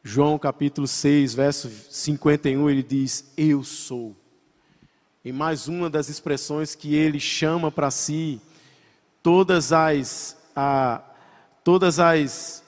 João 0.04 0.38
capítulo 0.38 0.86
6, 0.86 1.34
verso 1.34 1.68
51, 1.90 2.70
ele 2.70 2.82
diz: 2.84 3.32
Eu 3.36 3.64
sou. 3.64 4.14
Em 5.24 5.32
mais 5.32 5.66
uma 5.66 5.90
das 5.90 6.08
expressões 6.08 6.76
que 6.76 6.94
ele 6.94 7.18
chama 7.18 7.72
para 7.72 7.90
si 7.90 8.40
todas 9.20 9.72
as, 9.72 10.36
a, 10.54 11.02
todas 11.64 11.98
as 11.98 12.62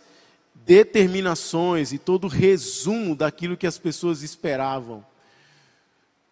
determinações 0.52 1.92
e 1.92 1.98
todo 1.98 2.24
o 2.24 2.28
resumo 2.28 3.14
daquilo 3.14 3.56
que 3.56 3.68
as 3.68 3.78
pessoas 3.78 4.22
esperavam. 4.22 5.06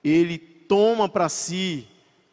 Ele 0.03 0.39
toma 0.39 1.09
para 1.09 1.29
si 1.29 1.87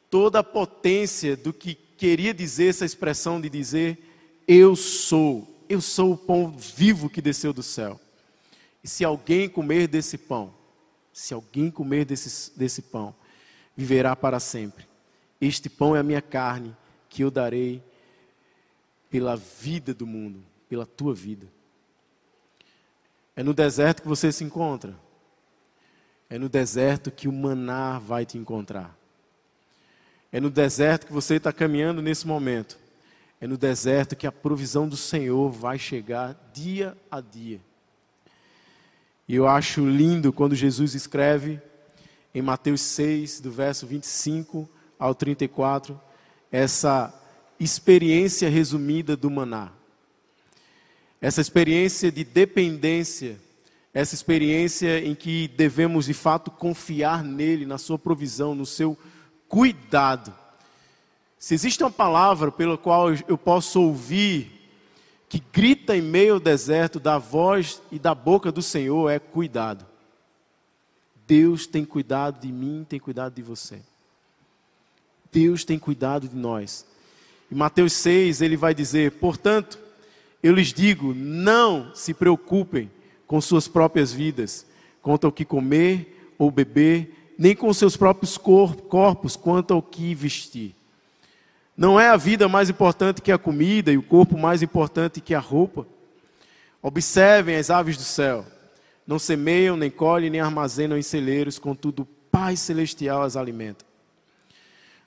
toda 0.10 0.40
a 0.40 0.44
potência 0.44 1.38
do 1.38 1.54
que 1.54 1.76
queria 1.76 2.34
dizer 2.34 2.70
essa 2.70 2.86
expressão 2.86 3.40
de 3.40 3.48
dizer: 3.48 4.11
Eu 4.54 4.76
sou, 4.76 5.48
eu 5.70 5.80
sou 5.80 6.12
o 6.12 6.18
pão 6.18 6.52
vivo 6.52 7.10
que 7.10 7.22
desceu 7.22 7.54
do 7.54 7.64
céu. 7.64 7.98
E 8.84 8.88
se 8.90 9.06
alguém 9.06 9.48
comer 9.48 9.88
desse 9.88 10.18
pão, 10.18 10.54
se 11.14 11.34
alguém 11.34 11.72
comer 11.72 12.04
desse, 12.04 12.52
desse 12.60 12.82
pão, 12.82 13.16
viverá 13.78 14.14
para 14.14 14.42
sempre. 14.42 14.86
Este 15.40 15.70
pão 15.70 15.96
é 15.96 16.00
a 16.00 16.04
minha 16.04 16.22
carne, 16.22 16.76
que 17.08 17.24
eu 17.24 17.32
darei 17.32 17.82
pela 19.10 19.38
vida 19.38 19.94
do 19.94 20.06
mundo, 20.06 20.44
pela 20.68 20.86
tua 20.86 21.16
vida. 21.16 21.48
É 23.38 23.42
no 23.44 23.54
deserto 23.54 24.02
que 24.02 24.08
você 24.10 24.34
se 24.34 24.44
encontra. 24.44 24.94
É 26.30 26.38
no 26.38 26.50
deserto 26.50 27.10
que 27.10 27.30
o 27.30 27.32
maná 27.32 28.00
vai 28.00 28.26
te 28.26 28.38
encontrar. 28.38 28.94
É 30.30 30.42
no 30.42 30.50
deserto 30.50 31.08
que 31.08 31.14
você 31.14 31.36
está 31.36 31.54
caminhando 31.54 32.02
nesse 32.02 32.28
momento. 32.28 32.81
É 33.42 33.48
no 33.48 33.58
deserto 33.58 34.16
que 34.16 34.28
a 34.28 34.32
provisão 34.32 34.88
do 34.88 34.96
Senhor 34.96 35.52
vai 35.52 35.80
chegar 35.80 36.40
dia 36.54 36.96
a 37.10 37.20
dia. 37.20 37.60
E 39.28 39.36
eu 39.36 39.48
acho 39.48 39.84
lindo 39.84 40.32
quando 40.32 40.54
Jesus 40.54 40.94
escreve 40.94 41.60
em 42.36 42.42
Mateus 42.42 42.82
6, 42.82 43.42
do 43.42 43.52
verso 43.52 43.88
25 43.88 44.70
ao 45.00 45.16
34, 45.16 46.00
essa 46.52 47.12
experiência 47.60 48.48
resumida 48.48 49.18
do 49.18 49.32
maná. 49.32 49.72
Essa 51.20 51.42
experiência 51.42 52.12
de 52.12 52.24
dependência, 52.24 53.40
essa 53.92 54.14
experiência 54.14 55.00
em 55.04 55.16
que 55.16 55.48
devemos 55.48 56.06
de 56.06 56.14
fato 56.14 56.52
confiar 56.52 57.24
nele, 57.24 57.66
na 57.66 57.80
sua 57.80 57.98
provisão, 57.98 58.54
no 58.54 58.68
seu 58.68 58.96
cuidado. 59.48 60.41
Se 61.42 61.56
existe 61.56 61.82
uma 61.84 61.90
palavra 61.90 62.52
pela 62.52 62.78
qual 62.78 63.08
eu 63.28 63.36
posso 63.36 63.82
ouvir 63.82 64.52
que 65.28 65.42
grita 65.52 65.98
em 65.98 66.02
meio 66.02 66.36
ao 66.36 66.40
deserto 66.40 67.00
da 67.00 67.18
voz 67.18 67.82
e 67.92 67.98
da 67.98 68.14
boca 68.14 68.52
do 68.52 68.62
Senhor 68.62 69.10
é 69.10 69.18
cuidado. 69.18 69.84
Deus 71.26 71.66
tem 71.66 71.84
cuidado 71.84 72.40
de 72.40 72.52
mim, 72.52 72.86
tem 72.88 73.00
cuidado 73.00 73.34
de 73.34 73.42
você. 73.42 73.80
Deus 75.32 75.66
tem 75.66 75.80
cuidado 75.80 76.28
de 76.28 76.36
nós. 76.36 76.86
Em 77.52 77.56
Mateus 77.56 77.94
6, 77.94 78.44
ele 78.44 78.56
vai 78.56 78.76
dizer: 78.76 79.14
Portanto, 79.14 79.80
eu 80.44 80.54
lhes 80.54 80.72
digo, 80.72 81.12
não 81.12 81.90
se 81.96 82.14
preocupem 82.14 82.92
com 83.26 83.42
suas 83.42 83.68
próprias 83.68 84.14
vidas, 84.14 84.64
quanto 85.02 85.26
ao 85.26 85.32
que 85.32 85.44
comer 85.44 86.34
ou 86.38 86.52
beber, 86.52 87.34
nem 87.36 87.56
com 87.56 87.74
seus 87.74 87.98
próprios 87.98 88.38
corpos, 88.38 89.36
quanto 89.36 89.74
ao 89.74 89.82
que 89.82 90.14
vestir. 90.14 90.76
Não 91.82 92.00
é 92.00 92.10
a 92.10 92.16
vida 92.16 92.48
mais 92.48 92.70
importante 92.70 93.24
que 93.24 93.32
a 93.32 93.40
comida 93.40 93.92
e 93.92 93.98
o 93.98 94.04
corpo 94.04 94.38
mais 94.38 94.62
importante 94.62 95.20
que 95.20 95.34
a 95.34 95.40
roupa. 95.40 95.88
Observem 96.80 97.56
as 97.56 97.72
aves 97.72 97.98
do 97.98 98.04
céu. 98.04 98.46
Não 99.08 99.18
semeiam, 99.18 99.76
nem 99.76 99.90
colhem, 99.90 100.30
nem 100.30 100.40
armazenam 100.40 100.96
em 100.96 101.02
celeiros, 101.02 101.58
contudo, 101.58 102.04
o 102.04 102.06
Pai 102.06 102.56
Celestial 102.56 103.24
as 103.24 103.36
alimenta. 103.36 103.84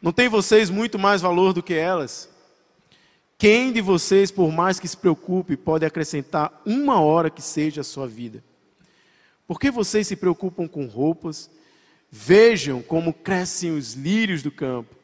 Não 0.02 0.10
tem 0.10 0.28
vocês 0.28 0.68
muito 0.68 0.98
mais 0.98 1.22
valor 1.22 1.52
do 1.52 1.62
que 1.62 1.74
elas? 1.74 2.28
Quem 3.38 3.72
de 3.72 3.80
vocês, 3.80 4.32
por 4.32 4.50
mais 4.50 4.80
que 4.80 4.88
se 4.88 4.96
preocupe, 4.96 5.56
pode 5.56 5.86
acrescentar 5.86 6.60
uma 6.66 7.00
hora 7.00 7.30
que 7.30 7.40
seja 7.40 7.82
a 7.82 7.84
sua 7.84 8.08
vida? 8.08 8.42
Por 9.46 9.60
que 9.60 9.70
vocês 9.70 10.08
se 10.08 10.16
preocupam 10.16 10.66
com 10.66 10.86
roupas? 10.86 11.48
Vejam 12.10 12.82
como 12.82 13.14
crescem 13.14 13.70
os 13.70 13.94
lírios 13.94 14.42
do 14.42 14.50
campo. 14.50 15.03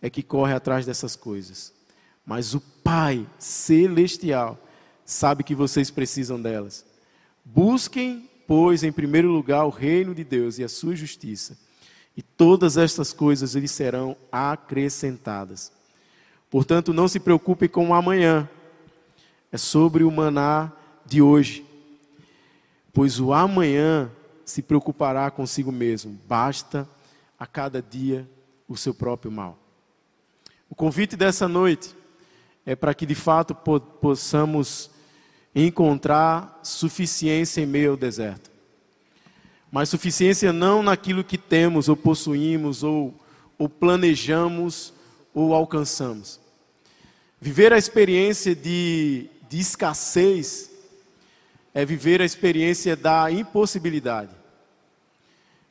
é 0.00 0.08
que 0.08 0.22
corre 0.22 0.52
atrás 0.52 0.86
dessas 0.86 1.16
coisas. 1.16 1.72
Mas 2.24 2.54
o 2.54 2.60
Pai 2.60 3.26
celestial 3.38 4.58
sabe 5.04 5.44
que 5.44 5.54
vocês 5.54 5.90
precisam 5.90 6.40
delas. 6.40 6.84
Busquem, 7.44 8.28
pois, 8.46 8.82
em 8.82 8.92
primeiro 8.92 9.30
lugar 9.30 9.64
o 9.64 9.70
reino 9.70 10.14
de 10.14 10.24
Deus 10.24 10.58
e 10.58 10.64
a 10.64 10.68
sua 10.68 10.94
justiça, 10.94 11.58
e 12.16 12.22
todas 12.22 12.76
estas 12.76 13.12
coisas 13.12 13.54
lhes 13.54 13.70
serão 13.70 14.16
acrescentadas. 14.30 15.72
Portanto, 16.50 16.92
não 16.92 17.06
se 17.06 17.20
preocupe 17.20 17.68
com 17.68 17.88
o 17.88 17.94
amanhã, 17.94 18.48
é 19.52 19.56
sobre 19.56 20.04
o 20.04 20.10
maná 20.10 20.72
de 21.04 21.22
hoje, 21.22 21.64
pois 22.92 23.20
o 23.20 23.32
amanhã 23.32 24.10
se 24.44 24.62
preocupará 24.62 25.30
consigo 25.30 25.70
mesmo, 25.70 26.18
basta 26.26 26.88
a 27.38 27.46
cada 27.46 27.80
dia 27.80 28.28
o 28.68 28.76
seu 28.76 28.92
próprio 28.92 29.30
mal. 29.30 29.59
O 30.70 30.74
convite 30.76 31.16
dessa 31.16 31.48
noite 31.48 31.96
é 32.64 32.76
para 32.76 32.94
que 32.94 33.04
de 33.04 33.16
fato 33.16 33.56
possamos 34.00 34.88
encontrar 35.52 36.60
suficiência 36.62 37.60
em 37.60 37.66
meio 37.66 37.90
ao 37.90 37.96
deserto. 37.96 38.48
Mas 39.70 39.88
suficiência 39.88 40.52
não 40.52 40.80
naquilo 40.80 41.24
que 41.24 41.36
temos 41.36 41.88
ou 41.88 41.96
possuímos 41.96 42.84
ou, 42.84 43.12
ou 43.58 43.68
planejamos 43.68 44.94
ou 45.34 45.54
alcançamos. 45.54 46.40
Viver 47.40 47.72
a 47.72 47.78
experiência 47.78 48.54
de, 48.54 49.28
de 49.48 49.58
escassez 49.58 50.70
é 51.74 51.84
viver 51.84 52.22
a 52.22 52.24
experiência 52.24 52.94
da 52.94 53.28
impossibilidade. 53.30 54.34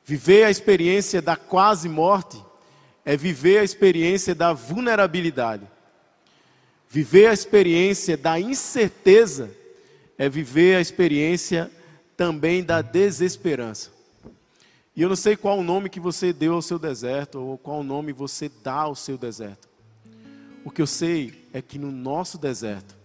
Viver 0.03 0.43
a 0.43 0.51
experiência 0.51 1.21
da 1.21 1.37
quase 1.37 1.87
morte 1.87 2.48
é 3.09 3.17
viver 3.17 3.57
a 3.57 3.63
experiência 3.63 4.35
da 4.35 4.53
vulnerabilidade. 4.53 5.67
Viver 6.87 7.25
a 7.25 7.33
experiência 7.33 8.15
da 8.15 8.39
incerteza 8.39 9.49
é 10.15 10.29
viver 10.29 10.75
a 10.75 10.79
experiência 10.79 11.71
também 12.15 12.63
da 12.63 12.83
desesperança. 12.83 13.89
E 14.95 15.01
eu 15.01 15.09
não 15.09 15.15
sei 15.15 15.35
qual 15.35 15.57
o 15.57 15.63
nome 15.63 15.89
que 15.89 15.99
você 15.99 16.31
deu 16.31 16.53
ao 16.53 16.61
seu 16.61 16.77
deserto, 16.77 17.39
ou 17.39 17.57
qual 17.57 17.79
o 17.79 17.83
nome 17.83 18.13
você 18.13 18.47
dá 18.63 18.75
ao 18.75 18.93
seu 18.93 19.17
deserto. 19.17 19.67
O 20.63 20.69
que 20.69 20.79
eu 20.79 20.85
sei 20.85 21.49
é 21.51 21.63
que 21.63 21.79
no 21.79 21.91
nosso 21.91 22.37
deserto 22.37 22.95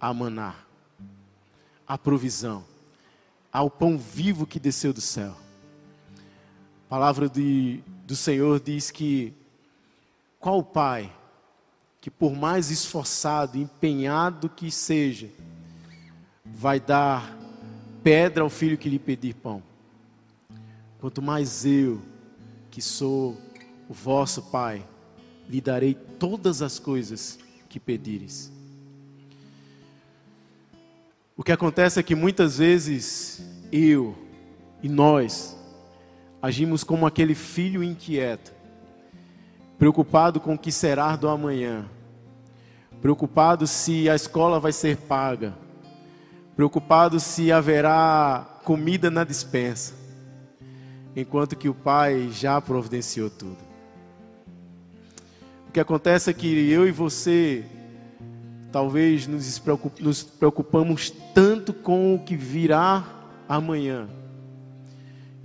há 0.00 0.12
maná. 0.12 0.56
a 1.86 1.96
provisão, 1.96 2.64
ao 3.52 3.70
pão 3.70 3.96
vivo 3.96 4.44
que 4.44 4.58
desceu 4.58 4.92
do 4.92 5.00
céu. 5.00 5.36
A 6.16 6.88
palavra 6.88 7.28
de, 7.28 7.80
do 8.06 8.16
Senhor 8.16 8.58
diz 8.60 8.90
que 8.90 9.34
qual 10.40 10.62
pai 10.62 11.12
que 12.06 12.10
por 12.10 12.36
mais 12.36 12.70
esforçado, 12.70 13.58
empenhado 13.58 14.48
que 14.48 14.70
seja, 14.70 15.28
vai 16.44 16.78
dar 16.78 17.36
pedra 18.00 18.44
ao 18.44 18.48
filho 18.48 18.78
que 18.78 18.88
lhe 18.88 19.00
pedir 19.00 19.34
pão. 19.34 19.60
Quanto 21.00 21.20
mais 21.20 21.66
eu, 21.66 22.00
que 22.70 22.80
sou 22.80 23.36
o 23.88 23.92
vosso 23.92 24.40
Pai, 24.40 24.86
lhe 25.48 25.60
darei 25.60 25.94
todas 25.94 26.62
as 26.62 26.78
coisas 26.78 27.40
que 27.68 27.80
pedires. 27.80 28.52
O 31.36 31.42
que 31.42 31.50
acontece 31.50 31.98
é 31.98 32.04
que 32.04 32.14
muitas 32.14 32.58
vezes 32.58 33.42
eu 33.72 34.16
e 34.80 34.88
nós 34.88 35.55
agimos 36.40 36.84
como 36.84 37.06
aquele 37.06 37.34
filho 37.34 37.82
inquieto, 37.82 38.52
preocupado 39.78 40.40
com 40.40 40.54
o 40.54 40.58
que 40.58 40.70
será 40.70 41.16
do 41.16 41.28
amanhã, 41.28 41.84
preocupado 43.00 43.66
se 43.66 44.08
a 44.08 44.14
escola 44.14 44.60
vai 44.60 44.72
ser 44.72 44.96
paga, 44.96 45.54
preocupado 46.54 47.20
se 47.20 47.52
haverá 47.52 48.60
comida 48.64 49.10
na 49.10 49.24
dispensa, 49.24 49.94
enquanto 51.14 51.56
que 51.56 51.68
o 51.68 51.74
Pai 51.74 52.30
já 52.30 52.60
providenciou 52.60 53.30
tudo. 53.30 53.58
O 55.68 55.72
que 55.72 55.80
acontece 55.80 56.30
é 56.30 56.34
que 56.34 56.70
eu 56.70 56.86
e 56.86 56.90
você 56.90 57.64
talvez 58.72 59.26
nos, 59.26 60.22
preocupamos 60.22 61.10
tanto 61.34 61.72
com 61.72 62.14
o 62.14 62.18
que 62.18 62.36
virá 62.36 63.04
amanhã 63.48 64.08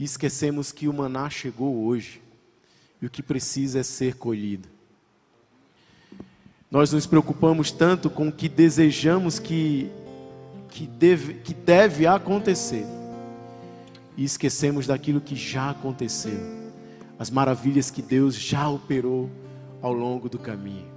e 0.01 0.03
esquecemos 0.03 0.71
que 0.71 0.87
o 0.87 0.93
maná 0.93 1.29
chegou 1.29 1.85
hoje 1.85 2.23
e 2.99 3.05
o 3.05 3.09
que 3.09 3.21
precisa 3.21 3.81
é 3.81 3.83
ser 3.83 4.15
colhido. 4.15 4.67
Nós 6.71 6.91
nos 6.91 7.05
preocupamos 7.05 7.71
tanto 7.71 8.09
com 8.09 8.29
o 8.29 8.31
que 8.31 8.49
desejamos 8.49 9.37
que 9.37 9.91
que 10.71 10.87
deve, 10.87 11.35
que 11.35 11.53
deve 11.53 12.07
acontecer. 12.07 12.83
E 14.17 14.23
esquecemos 14.23 14.87
daquilo 14.87 15.21
que 15.21 15.35
já 15.35 15.69
aconteceu, 15.69 16.39
as 17.19 17.29
maravilhas 17.29 17.91
que 17.91 18.01
Deus 18.01 18.33
já 18.33 18.67
operou 18.67 19.29
ao 19.83 19.93
longo 19.93 20.27
do 20.27 20.39
caminho. 20.39 20.91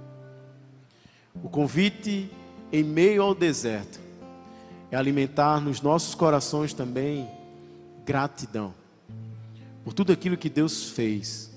O 1.43 1.47
convite 1.47 2.27
em 2.71 2.83
meio 2.83 3.21
ao 3.21 3.35
deserto 3.35 3.99
é 4.89 4.97
alimentar 4.97 5.59
nos 5.59 5.79
nossos 5.79 6.15
corações 6.15 6.73
também 6.73 7.29
gratidão 8.03 8.73
por 9.85 9.93
tudo 9.93 10.11
aquilo 10.11 10.35
que 10.35 10.49
Deus 10.49 10.89
fez, 10.89 11.51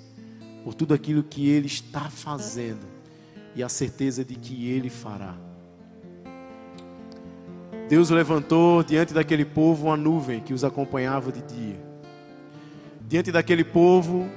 por 0.62 0.74
tudo 0.74 0.92
aquilo 0.92 1.22
que 1.22 1.48
Ele 1.48 1.66
está 1.66 2.10
fazendo 2.10 2.86
e 3.56 3.62
a 3.62 3.70
certeza 3.70 4.22
de 4.22 4.34
que 4.34 4.68
Ele 4.68 4.90
fará. 4.90 5.34
Deus 7.88 8.10
levantou 8.10 8.84
diante 8.84 9.14
daquele 9.14 9.46
povo 9.46 9.86
uma 9.86 9.96
nuvem 9.96 10.40
que 10.40 10.52
os 10.52 10.62
acompanhava 10.62 11.32
de 11.32 11.40
dia. 11.40 11.80
Diante 13.08 13.32
daquele 13.32 13.64
povo, 13.64 14.28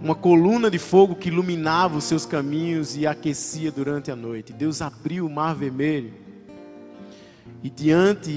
uma 0.00 0.16
coluna 0.16 0.68
de 0.68 0.78
fogo 0.78 1.14
que 1.14 1.28
iluminava 1.28 1.96
os 1.96 2.04
seus 2.04 2.26
caminhos 2.26 2.96
e 2.96 3.06
aquecia 3.06 3.70
durante 3.70 4.10
a 4.10 4.16
noite. 4.16 4.52
Deus 4.52 4.82
abriu 4.82 5.26
o 5.26 5.30
mar 5.30 5.54
vermelho. 5.54 6.12
E 7.62 7.70
diante 7.70 8.30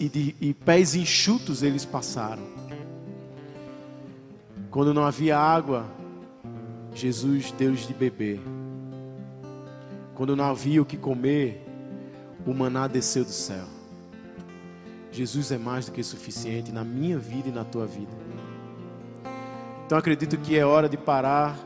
e, 0.00 0.08
de, 0.08 0.34
e 0.40 0.52
pés 0.52 0.96
enxutos 0.96 1.62
eles 1.62 1.84
passaram. 1.84 2.65
Quando 4.76 4.92
não 4.92 5.06
havia 5.06 5.38
água, 5.38 5.86
Jesus 6.94 7.50
deu-lhes 7.50 7.88
de 7.88 7.94
beber. 7.94 8.42
Quando 10.14 10.36
não 10.36 10.44
havia 10.44 10.82
o 10.82 10.84
que 10.84 10.98
comer, 10.98 11.66
o 12.46 12.52
maná 12.52 12.86
desceu 12.86 13.24
do 13.24 13.30
céu. 13.30 13.64
Jesus 15.10 15.50
é 15.50 15.56
mais 15.56 15.86
do 15.86 15.92
que 15.92 16.02
suficiente 16.02 16.72
na 16.72 16.84
minha 16.84 17.18
vida 17.18 17.48
e 17.48 17.52
na 17.52 17.64
tua 17.64 17.86
vida. 17.86 18.12
Então 19.86 19.96
acredito 19.96 20.36
que 20.36 20.58
é 20.58 20.66
hora 20.66 20.90
de 20.90 20.98
parar 20.98 21.58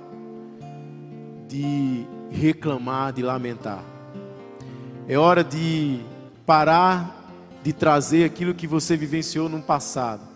de 1.49 2.07
reclamar, 2.31 3.12
de 3.12 3.23
lamentar. 3.23 3.83
É 5.09 5.18
hora 5.18 5.42
de 5.42 5.99
parar 6.46 7.29
de 7.61 7.73
trazer 7.73 8.23
aquilo 8.23 8.55
que 8.55 8.68
você 8.68 8.96
vivenciou 8.96 9.49
no 9.49 9.61
passado 9.61 10.30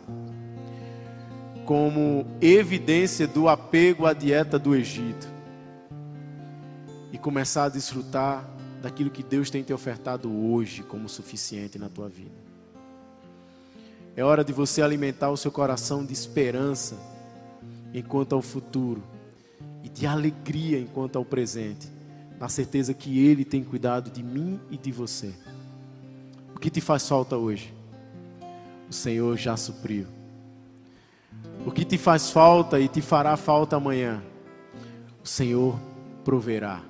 como 1.64 2.27
evidência 2.40 3.27
do 3.27 3.48
apego 3.48 4.07
à 4.07 4.12
dieta 4.12 4.59
do 4.59 4.74
Egito 4.74 5.27
e 7.12 7.18
começar 7.18 7.64
a 7.64 7.68
desfrutar 7.68 8.48
daquilo 8.83 9.11
que 9.11 9.22
Deus 9.22 9.48
tem 9.50 9.62
te 9.62 9.72
ofertado 9.72 10.31
hoje 10.31 10.83
como 10.83 11.09
suficiente 11.09 11.79
na 11.79 11.88
tua 11.88 12.09
vida. 12.09 12.44
É 14.16 14.22
hora 14.22 14.44
de 14.44 14.53
você 14.53 14.83
alimentar 14.83 15.31
o 15.31 15.37
seu 15.37 15.50
coração 15.50 16.05
de 16.05 16.12
esperança 16.12 16.96
enquanto 17.92 18.35
ao 18.35 18.42
futuro 18.42 19.03
e 19.83 19.88
de 19.88 20.07
alegria 20.07 20.79
enquanto 20.79 21.16
ao 21.16 21.24
presente, 21.24 21.88
na 22.38 22.48
certeza 22.48 22.92
que 22.92 23.18
Ele 23.18 23.44
tem 23.44 23.64
cuidado 23.64 24.11
de 24.11 24.22
mim 24.22 24.61
e 24.70 24.77
de 24.77 24.92
você. 24.92 25.33
O 26.55 26.61
que 26.61 26.70
te 26.70 26.81
faz 26.81 27.09
falta 27.09 27.37
hoje? 27.37 27.72
O 28.88 28.92
Senhor 28.92 29.37
já 29.37 29.57
supriu. 29.57 30.24
O 31.67 31.71
que 31.71 31.85
te 31.85 31.97
faz 31.97 32.31
falta 32.31 32.79
e 32.79 32.88
te 32.88 33.01
fará 33.01 33.37
falta 33.37 33.77
amanhã? 33.77 34.23
O 35.23 35.29
Senhor 35.29 35.79
proverá. 36.25 36.83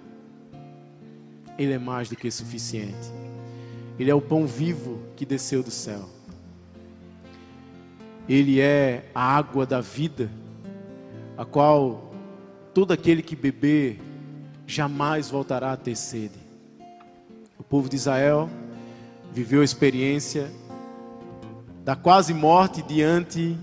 Ele 1.59 1.73
é 1.73 1.79
mais 1.79 2.09
do 2.09 2.17
que 2.17 2.31
suficiente. 2.31 3.13
Ele 3.99 4.11
é 4.11 4.15
o 4.15 4.21
pão 4.21 4.47
vivo 4.47 5.01
que 5.15 5.25
desceu 5.25 5.63
do 5.63 5.71
céu. 5.71 6.09
Ele 8.29 8.61
é 8.61 9.05
a 9.15 9.37
água 9.37 9.67
da 9.67 9.81
vida, 9.81 10.31
a 11.37 11.45
qual 11.45 12.13
todo 12.73 12.93
aquele 12.93 13.23
que 13.23 13.37
beber 13.37 14.01
jamais 14.67 15.31
voltará 15.31 15.73
a 15.73 15.77
ter 15.77 15.95
sede. 15.95 16.39
O 17.59 17.63
povo 17.63 17.89
de 17.89 17.97
Israel 17.97 18.49
viveu 19.33 19.61
a 19.61 19.65
experiência 19.65 20.51
da 21.85 21.95
quase 21.95 22.33
morte 22.33 22.83
diante 22.83 23.57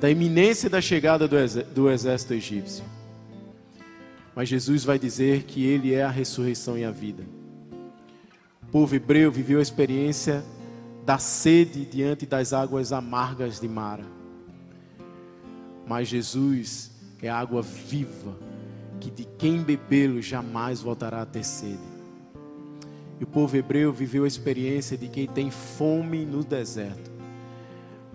da 0.00 0.10
iminência 0.10 0.68
da 0.68 0.80
chegada 0.80 1.26
do 1.26 1.90
exército 1.90 2.34
egípcio. 2.34 2.84
Mas 4.34 4.48
Jesus 4.48 4.84
vai 4.84 4.98
dizer 4.98 5.44
que 5.44 5.64
Ele 5.64 5.94
é 5.94 6.02
a 6.02 6.10
ressurreição 6.10 6.76
e 6.76 6.84
a 6.84 6.90
vida. 6.90 7.24
O 8.62 8.66
povo 8.66 8.94
hebreu 8.94 9.32
viveu 9.32 9.58
a 9.58 9.62
experiência 9.62 10.44
da 11.06 11.18
sede 11.18 11.86
diante 11.86 12.26
das 12.26 12.52
águas 12.52 12.92
amargas 12.92 13.58
de 13.58 13.68
Mara. 13.68 14.04
Mas 15.86 16.08
Jesus 16.08 16.90
é 17.22 17.30
água 17.30 17.62
viva, 17.62 18.36
que 19.00 19.10
de 19.10 19.24
quem 19.38 19.62
bebê-lo 19.62 20.20
jamais 20.20 20.82
voltará 20.82 21.22
a 21.22 21.26
ter 21.26 21.44
sede. 21.44 21.78
E 23.18 23.24
o 23.24 23.26
povo 23.26 23.56
hebreu 23.56 23.92
viveu 23.92 24.24
a 24.24 24.28
experiência 24.28 24.98
de 24.98 25.08
quem 25.08 25.26
tem 25.26 25.50
fome 25.50 26.26
no 26.26 26.44
deserto. 26.44 27.15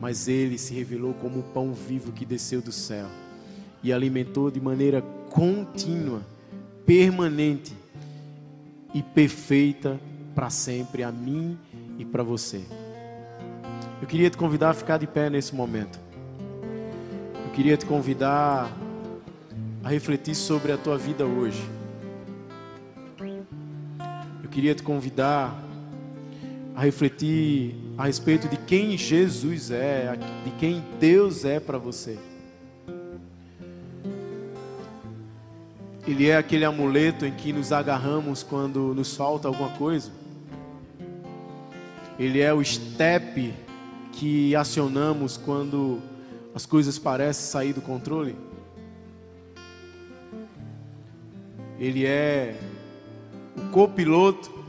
Mas 0.01 0.27
ele 0.27 0.57
se 0.57 0.73
revelou 0.73 1.13
como 1.13 1.39
o 1.39 1.43
pão 1.43 1.73
vivo 1.73 2.11
que 2.11 2.25
desceu 2.25 2.59
do 2.59 2.71
céu 2.71 3.05
e 3.83 3.93
alimentou 3.93 4.49
de 4.49 4.59
maneira 4.59 5.01
contínua, 5.29 6.21
permanente 6.85 7.73
e 8.95 9.03
perfeita 9.03 9.99
para 10.33 10.49
sempre 10.49 11.03
a 11.03 11.11
mim 11.11 11.55
e 11.99 12.03
para 12.03 12.23
você. 12.23 12.63
Eu 14.01 14.07
queria 14.07 14.29
te 14.29 14.37
convidar 14.37 14.71
a 14.71 14.73
ficar 14.73 14.97
de 14.97 15.05
pé 15.05 15.29
nesse 15.29 15.53
momento. 15.53 15.99
Eu 17.45 17.51
queria 17.51 17.77
te 17.77 17.85
convidar 17.85 18.75
a 19.83 19.89
refletir 19.89 20.33
sobre 20.33 20.71
a 20.71 20.77
tua 20.77 20.97
vida 20.97 21.25
hoje. 21.25 21.61
Eu 24.43 24.49
queria 24.49 24.73
te 24.73 24.81
convidar 24.81 25.70
a 26.75 26.81
refletir 26.81 27.75
a 27.97 28.05
respeito 28.05 28.47
de 28.47 28.57
quem 28.57 28.97
Jesus 28.97 29.71
é, 29.71 30.15
de 30.43 30.51
quem 30.51 30.83
Deus 30.99 31.43
é 31.45 31.59
para 31.59 31.77
você. 31.77 32.17
Ele 36.07 36.29
é 36.29 36.37
aquele 36.37 36.65
amuleto 36.65 37.25
em 37.25 37.31
que 37.31 37.53
nos 37.53 37.71
agarramos 37.71 38.41
quando 38.41 38.93
nos 38.93 39.15
falta 39.15 39.47
alguma 39.47 39.69
coisa. 39.77 40.11
Ele 42.17 42.39
é 42.39 42.53
o 42.53 42.61
estepe 42.61 43.53
que 44.11 44.55
acionamos 44.55 45.37
quando 45.37 45.99
as 46.53 46.65
coisas 46.65 46.97
parecem 46.97 47.45
sair 47.45 47.73
do 47.73 47.81
controle. 47.81 48.35
Ele 51.79 52.05
é 52.05 52.59
o 53.57 53.69
copiloto 53.69 54.60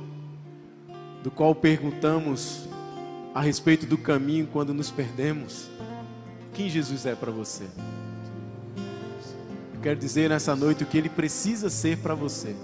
do 1.22 1.30
qual 1.30 1.54
perguntamos 1.54 2.68
a 3.34 3.40
respeito 3.40 3.86
do 3.86 3.96
caminho 3.96 4.48
quando 4.52 4.74
nos 4.74 4.90
perdemos? 4.90 5.70
Quem 6.52 6.68
Jesus 6.68 7.06
é 7.06 7.14
para 7.14 7.30
você? 7.30 7.64
Eu 9.74 9.80
quero 9.80 9.98
dizer 9.98 10.28
nessa 10.28 10.54
noite 10.54 10.82
o 10.82 10.86
que 10.86 10.98
ele 10.98 11.08
precisa 11.08 11.70
ser 11.70 11.98
para 11.98 12.14
você. 12.14 12.54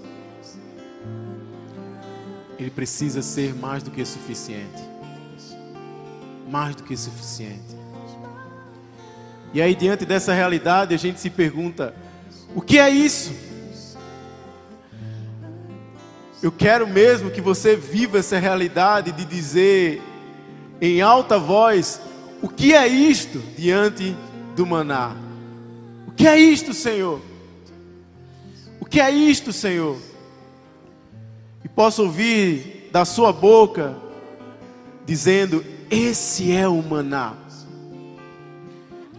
Ele 2.57 2.69
precisa 2.69 3.21
ser 3.21 3.55
mais 3.55 3.81
do 3.81 3.89
que 3.89 4.03
suficiente. 4.03 4.83
Mais 6.49 6.75
do 6.75 6.83
que 6.83 6.95
suficiente. 6.97 7.79
E 9.53 9.61
aí, 9.61 9.73
diante 9.73 10.05
dessa 10.05 10.33
realidade, 10.33 10.93
a 10.93 10.97
gente 10.97 11.19
se 11.19 11.29
pergunta: 11.29 11.95
o 12.53 12.61
que 12.61 12.77
é 12.77 12.89
isso? 12.89 13.33
Eu 16.41 16.51
quero 16.51 16.87
mesmo 16.87 17.29
que 17.29 17.41
você 17.41 17.75
viva 17.75 18.19
essa 18.19 18.39
realidade 18.39 19.11
de 19.11 19.25
dizer 19.25 20.01
em 20.81 21.01
alta 21.01 21.37
voz: 21.37 21.99
o 22.41 22.47
que 22.47 22.73
é 22.73 22.87
isto 22.87 23.39
diante 23.57 24.15
do 24.55 24.65
maná? 24.65 25.15
O 26.07 26.11
que 26.11 26.25
é 26.27 26.37
isto, 26.37 26.73
Senhor? 26.73 27.21
O 28.79 28.85
que 28.85 29.01
é 29.01 29.11
isto, 29.11 29.51
Senhor? 29.51 29.97
E 31.63 31.67
posso 31.67 32.03
ouvir 32.03 32.89
da 32.91 33.03
sua 33.03 33.33
boca 33.33 33.95
dizendo: 35.05 35.63
Esse 35.91 36.53
é 36.55 36.67
o 36.67 36.81
maná. 36.81 37.33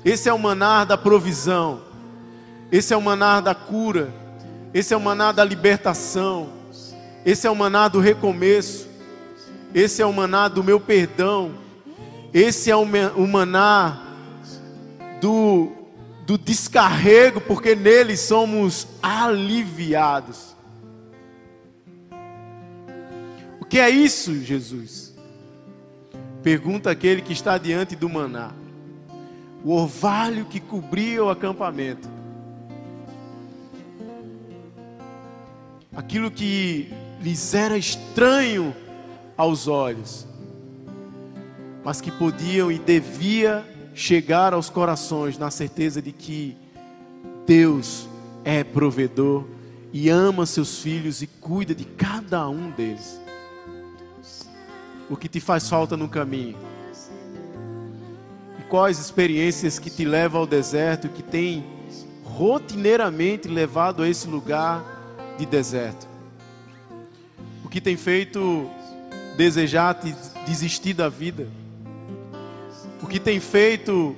Esse 0.03 0.31
é 0.31 0.33
o 0.33 0.39
maná 0.39 0.85
da 0.85 0.97
provisão. 0.97 1.83
Esse 2.73 2.95
é 2.95 2.97
o 2.97 3.03
maná 3.03 3.43
da 3.43 3.55
cura. 3.55 4.11
Esse 4.73 4.95
é 4.95 4.97
o 4.97 5.01
maná 5.01 5.33
da 5.33 5.45
libertação. 5.45 6.60
Esse 7.25 7.47
é 7.47 7.51
o 7.51 7.57
maná 7.57 7.89
do 7.89 8.01
recomeço. 8.01 8.89
Esse 9.75 10.03
é 10.03 10.07
o 10.07 10.13
maná 10.13 10.49
do 10.49 10.65
meu 10.65 10.81
perdão. 10.81 11.55
Esse 12.33 12.71
é 12.71 12.77
o 12.77 13.27
maná 13.27 14.01
do, 15.21 15.73
do 16.27 16.39
descarrego, 16.39 17.41
porque 17.41 17.75
nele 17.75 18.17
somos 18.17 18.87
aliviados. 19.03 20.57
O 23.61 23.65
que 23.65 23.79
é 23.79 23.91
isso, 23.91 24.35
Jesus? 24.41 25.15
Pergunta 26.43 26.91
aquele 26.91 27.21
que 27.21 27.33
está 27.33 27.59
diante 27.59 27.95
do 27.95 28.09
maná. 28.09 28.53
O 29.63 29.73
orvalho 29.73 30.47
que 30.47 30.59
cobria 30.59 31.23
o 31.23 31.29
acampamento. 31.29 32.09
Aquilo 35.95 36.31
que 36.31 36.91
lhes 37.21 37.55
era 37.55 37.77
estranho 37.77 38.75
aos 39.37 39.69
olhos 39.69 40.31
mas 41.85 42.01
que 42.01 42.11
podiam 42.11 42.71
e 42.71 42.79
devia 42.79 43.65
chegar 43.95 44.53
aos 44.53 44.69
corações 44.69 45.39
na 45.39 45.51
certeza 45.51 46.01
de 46.01 46.13
que 46.13 46.57
Deus 47.47 48.09
é 48.45 48.63
provedor 48.63 49.45
e 49.93 50.09
ama 50.09 50.47
seus 50.47 50.79
filhos 50.81 51.23
e 51.23 51.27
cuida 51.27 51.75
de 51.75 51.85
cada 51.85 52.49
um 52.49 52.71
deles. 52.71 53.21
O 55.09 55.17
que 55.17 55.29
te 55.29 55.41
faz 55.41 55.69
falta 55.69 55.97
no 55.97 56.09
caminho? 56.09 56.57
E 58.59 58.63
quais 58.65 58.99
experiências 58.99 59.79
que 59.79 59.91
te 59.91 60.05
levam 60.05 60.43
ao 60.43 60.47
deserto, 60.47 61.09
que 61.09 61.23
tem 61.23 61.65
rotineiramente 62.25 63.49
levado 63.49 64.03
a 64.03 64.09
esse 64.09 64.29
lugar 64.29 65.35
de 65.37 65.45
deserto? 65.45 66.10
Que 67.71 67.81
tem 67.81 67.97
feito 67.97 68.69
desejar 69.37 69.95
desistir 70.47 70.93
da 70.93 71.09
vida? 71.09 71.49
o 73.03 73.07
que 73.07 73.19
tem 73.19 73.41
feito 73.41 74.15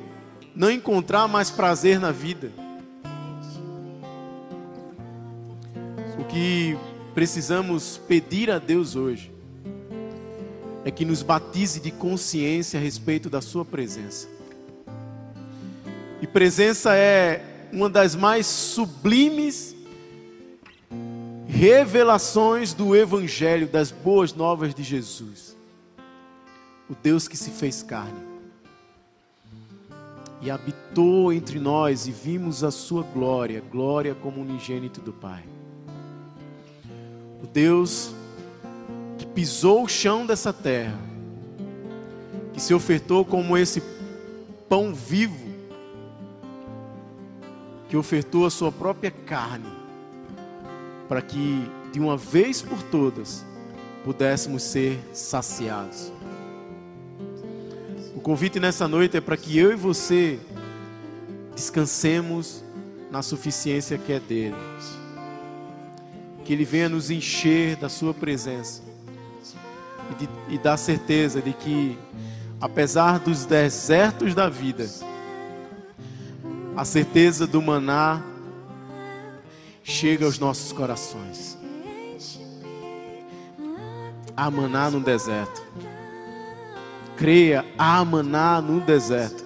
não 0.55 0.71
encontrar 0.71 1.29
mais 1.29 1.51
prazer 1.51 2.01
na 2.01 2.11
vida. 2.11 2.51
O 6.19 6.25
que 6.25 6.77
precisamos 7.15 8.01
pedir 8.09 8.51
a 8.51 8.59
Deus 8.59 8.97
hoje 8.97 9.31
é 10.85 10.91
que 10.91 11.05
nos 11.05 11.23
batize 11.23 11.81
de 11.81 11.91
consciência 11.91 12.79
a 12.79 12.83
respeito 12.83 13.31
da 13.31 13.41
Sua 13.41 13.65
presença. 13.65 14.29
E 16.21 16.27
presença 16.27 16.95
é 16.95 17.69
uma 17.73 17.89
das 17.89 18.15
mais 18.15 18.47
sublimes 18.47 19.72
revelações 21.53 22.73
do 22.73 22.97
Evangelho, 22.97 23.69
das 23.69 23.91
boas 23.91 24.33
novas 24.33 24.75
de 24.75 24.83
Jesus. 24.83 25.55
O 26.89 26.95
Deus 26.95 27.29
que 27.29 27.37
se 27.37 27.51
fez 27.51 27.83
carne 27.83 28.33
e 30.41 30.51
habitou 30.51 31.33
entre 31.33 31.61
nós 31.61 32.09
e 32.09 32.11
vimos 32.11 32.65
a 32.65 32.71
sua 32.71 33.03
glória, 33.03 33.63
glória 33.71 34.15
como 34.15 34.41
unigênito 34.41 35.01
do 35.01 35.13
Pai. 35.13 35.45
O 37.43 37.47
Deus 37.47 38.13
que 39.19 39.27
pisou 39.27 39.85
o 39.85 39.89
chão 39.89 40.27
dessa 40.27 40.53
terra, 40.53 40.99
que 42.53 42.61
se 42.61 42.75
ofertou 42.75 43.25
como 43.25 43.57
esse 43.57 43.83
pão 44.69 44.93
vivo, 44.93 45.53
que 47.89 47.97
ofertou 47.97 48.47
a 48.47 48.51
sua 48.51 48.73
própria 48.73 49.11
carne, 49.11 49.82
para 51.13 51.21
que 51.21 51.71
de 51.93 52.01
uma 52.01 52.17
vez 52.17 52.63
por 52.63 52.83
todas 52.85 53.45
pudéssemos 54.03 54.63
ser 54.63 54.99
saciados 55.13 56.11
convite 58.23 58.61
nessa 58.61 58.87
noite 58.87 59.17
é 59.17 59.21
para 59.21 59.37
que 59.37 59.59
eu 59.59 59.73
e 59.73 59.75
você 59.75 60.39
descansemos 61.55 62.65
na 63.11 63.21
suficiência 63.21 63.99
que 63.99 64.13
é 64.13 64.21
dele. 64.21 64.57
Que 66.45 66.53
ele 66.53 66.65
venha 66.65 66.89
nos 66.89 67.11
encher 67.11 67.77
da 67.77 67.89
sua 67.89 68.15
presença 68.15 68.83
e, 70.11 70.15
de, 70.15 70.29
e 70.55 70.59
dar 70.59 70.77
certeza 70.77 71.43
de 71.43 71.53
que, 71.53 71.99
apesar 72.61 73.19
dos 73.19 73.45
desertos 73.45 74.35
da 74.35 74.49
vida, 74.49 74.89
a 76.77 76.85
certeza 76.85 77.47
do 77.47 77.61
maná 77.61 78.23
chega 79.83 80.25
aos 80.25 80.39
nossos 80.39 80.73
corações. 80.73 81.59
Há 84.37 84.51
maná 84.51 84.91
no 84.91 85.01
deserto 85.01 85.63
creia, 87.23 87.65
há 87.79 88.05
maná 88.05 88.61
no 88.61 88.81
deserto. 88.81 89.45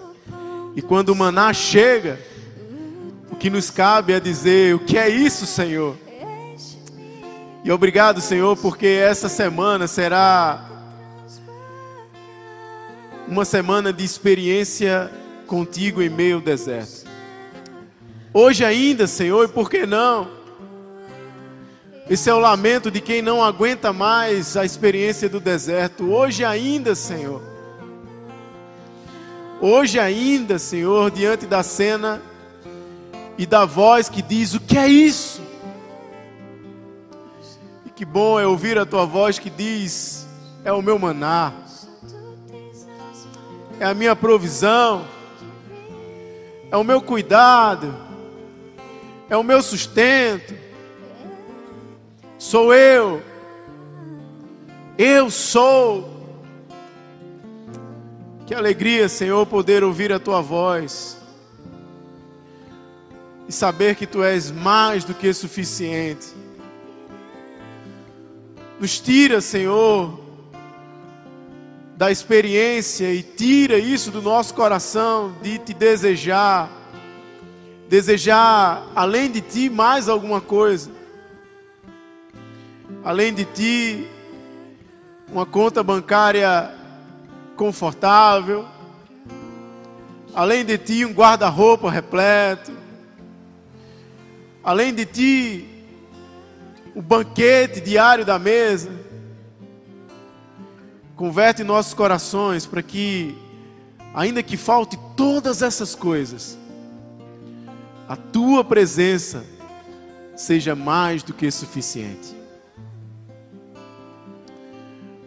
E 0.74 0.80
quando 0.80 1.10
o 1.10 1.14
maná 1.14 1.52
chega, 1.52 2.18
o 3.30 3.36
que 3.36 3.50
nos 3.50 3.68
cabe 3.68 4.14
é 4.14 4.20
dizer: 4.20 4.74
O 4.74 4.78
que 4.78 4.96
é 4.96 5.10
isso, 5.10 5.44
Senhor? 5.44 5.94
E 7.62 7.70
obrigado, 7.70 8.22
Senhor, 8.22 8.56
porque 8.56 8.86
essa 8.86 9.28
semana 9.28 9.86
será 9.86 10.64
uma 13.28 13.44
semana 13.44 13.92
de 13.92 14.04
experiência 14.04 15.10
contigo 15.46 16.00
em 16.00 16.08
meio 16.08 16.36
ao 16.36 16.40
deserto. 16.40 17.05
Hoje 18.38 18.66
ainda, 18.66 19.06
Senhor, 19.06 19.46
e 19.46 19.48
por 19.48 19.70
que 19.70 19.86
não? 19.86 20.28
Esse 22.06 22.28
é 22.28 22.34
o 22.34 22.38
lamento 22.38 22.90
de 22.90 23.00
quem 23.00 23.22
não 23.22 23.42
aguenta 23.42 23.94
mais 23.94 24.58
a 24.58 24.62
experiência 24.62 25.26
do 25.26 25.40
deserto. 25.40 26.12
Hoje 26.12 26.44
ainda, 26.44 26.94
Senhor 26.94 27.40
Hoje 29.58 29.98
ainda, 29.98 30.58
Senhor, 30.58 31.10
diante 31.10 31.46
da 31.46 31.62
cena 31.62 32.20
e 33.38 33.46
da 33.46 33.64
voz 33.64 34.10
que 34.10 34.20
diz: 34.20 34.52
O 34.52 34.60
que 34.60 34.76
é 34.76 34.86
isso? 34.86 35.40
E 37.86 37.88
que 37.88 38.04
bom 38.04 38.38
é 38.38 38.46
ouvir 38.46 38.78
a 38.78 38.84
tua 38.84 39.06
voz 39.06 39.38
que 39.38 39.48
diz: 39.48 40.26
É 40.62 40.70
o 40.70 40.82
meu 40.82 40.98
maná, 40.98 41.54
é 43.80 43.86
a 43.86 43.94
minha 43.94 44.14
provisão, 44.14 45.06
é 46.70 46.76
o 46.76 46.84
meu 46.84 47.00
cuidado, 47.00 48.04
é 49.28 49.36
o 49.36 49.42
meu 49.42 49.62
sustento. 49.62 50.54
Sou 52.38 52.72
eu, 52.74 53.22
eu 54.98 55.30
sou 55.30 56.16
que 58.46 58.54
alegria, 58.54 59.08
Senhor, 59.08 59.44
poder 59.46 59.82
ouvir 59.82 60.12
a 60.12 60.20
tua 60.20 60.40
voz 60.40 61.18
e 63.48 63.52
saber 63.52 63.96
que 63.96 64.06
tu 64.06 64.22
és 64.22 64.52
mais 64.52 65.02
do 65.02 65.14
que 65.14 65.32
suficiente. 65.32 66.28
Nos 68.78 69.00
tira, 69.00 69.40
Senhor, 69.40 70.20
da 71.96 72.10
experiência 72.10 73.12
e 73.12 73.22
tira 73.22 73.78
isso 73.78 74.10
do 74.10 74.22
nosso 74.22 74.54
coração 74.54 75.34
de 75.42 75.58
te 75.58 75.74
desejar, 75.74 76.70
desejar 77.88 78.90
além 78.94 79.30
de 79.30 79.40
ti 79.40 79.70
mais 79.70 80.08
alguma 80.08 80.40
coisa, 80.40 80.90
além 83.04 83.32
de 83.32 83.44
ti 83.44 84.08
uma 85.28 85.44
conta 85.44 85.82
bancária 85.82 86.72
confortável. 87.56 88.64
Além 90.34 90.64
de 90.64 90.76
ti, 90.76 91.04
um 91.04 91.12
guarda-roupa 91.12 91.90
repleto. 91.90 92.72
Além 94.62 94.94
de 94.94 95.06
ti, 95.06 95.84
o 96.94 97.00
banquete 97.00 97.80
diário 97.80 98.24
da 98.24 98.38
mesa. 98.38 98.90
Converte 101.16 101.64
nossos 101.64 101.94
corações 101.94 102.66
para 102.66 102.82
que, 102.82 103.34
ainda 104.14 104.42
que 104.42 104.58
falte 104.58 104.98
todas 105.16 105.62
essas 105.62 105.94
coisas, 105.94 106.58
a 108.08 108.16
tua 108.16 108.64
presença 108.64 109.44
seja 110.36 110.74
mais 110.76 111.22
do 111.22 111.32
que 111.32 111.50
suficiente. 111.50 112.36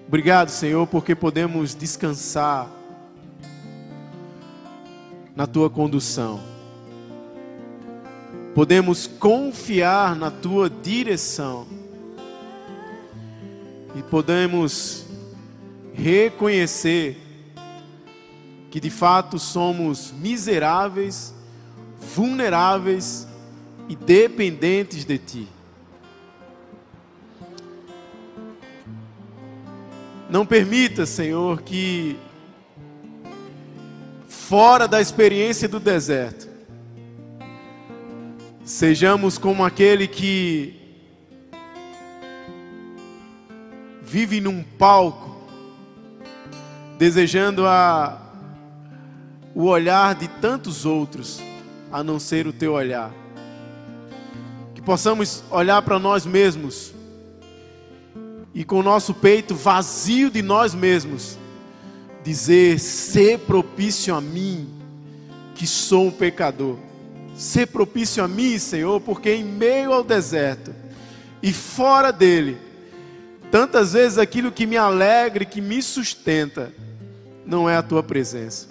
Obrigado, 0.07 0.49
Senhor, 0.49 0.87
porque 0.87 1.13
podemos 1.13 1.75
descansar 1.75 2.69
na 5.35 5.45
tua 5.45 5.69
condução. 5.69 6.39
Podemos 8.55 9.07
confiar 9.07 10.15
na 10.15 10.31
tua 10.31 10.69
direção. 10.69 11.67
E 13.95 14.01
podemos 14.03 15.05
reconhecer 15.93 17.17
que 18.71 18.79
de 18.79 18.89
fato 18.89 19.37
somos 19.37 20.11
miseráveis, 20.11 21.33
vulneráveis 22.13 23.27
e 23.87 23.95
dependentes 23.95 25.05
de 25.05 25.17
Ti. 25.17 25.47
Não 30.29 30.45
permita, 30.45 31.05
Senhor, 31.05 31.61
que 31.61 32.17
fora 34.27 34.87
da 34.87 35.01
experiência 35.01 35.67
do 35.67 35.79
deserto, 35.79 36.47
sejamos 38.63 39.37
como 39.37 39.65
aquele 39.65 40.07
que 40.07 40.75
vive 44.03 44.39
num 44.39 44.63
palco 44.63 45.29
desejando 46.99 47.65
a, 47.65 48.21
o 49.55 49.63
olhar 49.63 50.13
de 50.15 50.27
tantos 50.27 50.85
outros, 50.85 51.41
a 51.91 52.03
não 52.03 52.19
ser 52.19 52.47
o 52.47 52.53
teu 52.53 52.73
olhar. 52.73 53.11
Que 54.75 54.81
possamos 54.81 55.43
olhar 55.49 55.81
para 55.81 55.99
nós 55.99 56.25
mesmos 56.25 56.93
e 58.53 58.63
com 58.63 58.79
o 58.79 58.83
nosso 58.83 59.13
peito 59.13 59.55
vazio 59.55 60.29
de 60.29 60.41
nós 60.41 60.73
mesmos, 60.73 61.37
dizer: 62.23 62.79
ser 62.79 63.39
propício 63.39 64.13
a 64.15 64.21
mim, 64.21 64.69
que 65.55 65.67
sou 65.67 66.07
um 66.07 66.11
pecador. 66.11 66.77
Ser 67.35 67.67
propício 67.67 68.23
a 68.23 68.27
mim, 68.27 68.57
Senhor, 68.57 68.99
porque 68.99 69.33
em 69.33 69.45
meio 69.45 69.93
ao 69.93 70.03
deserto 70.03 70.73
e 71.41 71.53
fora 71.53 72.11
dele, 72.11 72.57
tantas 73.49 73.93
vezes 73.93 74.17
aquilo 74.17 74.51
que 74.51 74.65
me 74.65 74.75
alegra 74.75 75.43
e 75.43 75.45
que 75.45 75.61
me 75.61 75.81
sustenta, 75.81 76.73
não 77.45 77.69
é 77.69 77.77
a 77.77 77.83
tua 77.83 78.03
presença. 78.03 78.67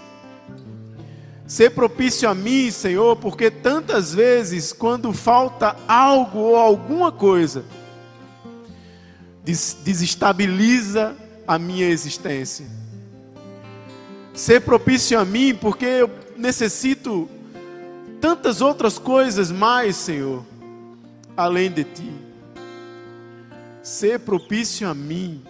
Ser 1.49 1.71
propício 1.71 2.29
a 2.29 2.35
mim, 2.35 2.71
Senhor, 2.71 3.17
porque 3.17 3.51
tantas 3.51 4.13
vezes, 4.13 4.71
quando 4.71 5.15
falta 5.15 5.75
algo 5.89 6.41
ou 6.41 6.57
alguma 6.57 7.11
coisa, 7.11 7.65
desestabiliza 9.43 11.17
a 11.47 11.59
minha 11.59 11.89
existência. 11.89 12.67
Ser 14.35 14.61
propício 14.61 15.19
a 15.19 15.25
mim, 15.25 15.55
porque 15.55 15.87
eu 15.87 16.11
necessito 16.37 17.27
tantas 18.21 18.61
outras 18.61 18.99
coisas 18.99 19.51
mais, 19.51 19.97
Senhor, 19.97 20.45
além 21.35 21.71
de 21.73 21.83
Ti. 21.83 22.13
Ser 23.83 24.21
propício 24.21 24.87
a 24.87 24.93
mim, 24.93 25.43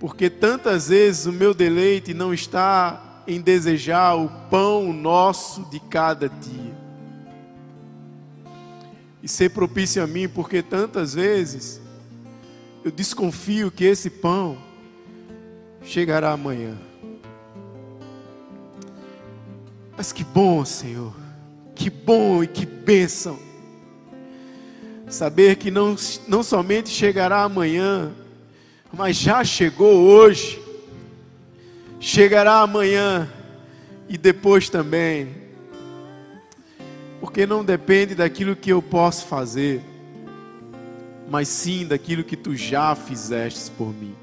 porque 0.00 0.30
tantas 0.30 0.88
vezes 0.88 1.26
o 1.26 1.32
meu 1.32 1.52
deleite 1.52 2.14
não 2.14 2.32
está 2.32 3.13
em 3.26 3.40
desejar 3.40 4.14
o 4.14 4.28
pão 4.50 4.92
nosso 4.92 5.64
de 5.70 5.80
cada 5.80 6.28
dia. 6.28 6.74
E 9.22 9.28
ser 9.28 9.50
propício 9.50 10.02
a 10.02 10.06
mim, 10.06 10.28
porque 10.28 10.62
tantas 10.62 11.14
vezes 11.14 11.80
eu 12.84 12.90
desconfio 12.90 13.70
que 13.70 13.84
esse 13.84 14.10
pão 14.10 14.58
chegará 15.82 16.32
amanhã. 16.32 16.76
Mas 19.96 20.12
que 20.12 20.24
bom, 20.24 20.64
Senhor, 20.64 21.14
que 21.74 21.88
bom 21.88 22.42
e 22.42 22.46
que 22.46 22.66
bênção. 22.66 23.38
Saber 25.08 25.56
que 25.56 25.70
não, 25.70 25.96
não 26.26 26.42
somente 26.42 26.88
chegará 26.88 27.42
amanhã, 27.42 28.12
mas 28.92 29.16
já 29.16 29.44
chegou 29.44 30.02
hoje, 30.02 30.60
chegará 32.04 32.60
amanhã 32.60 33.26
e 34.06 34.18
depois 34.18 34.68
também, 34.68 35.34
porque 37.18 37.46
não 37.46 37.64
depende 37.64 38.14
daquilo 38.14 38.54
que 38.54 38.68
eu 38.70 38.82
posso 38.82 39.24
fazer, 39.24 39.80
mas 41.30 41.48
sim 41.48 41.86
daquilo 41.86 42.22
que 42.22 42.36
tu 42.36 42.54
já 42.54 42.94
fizeste 42.94 43.70
por 43.70 43.88
mim. 43.94 44.14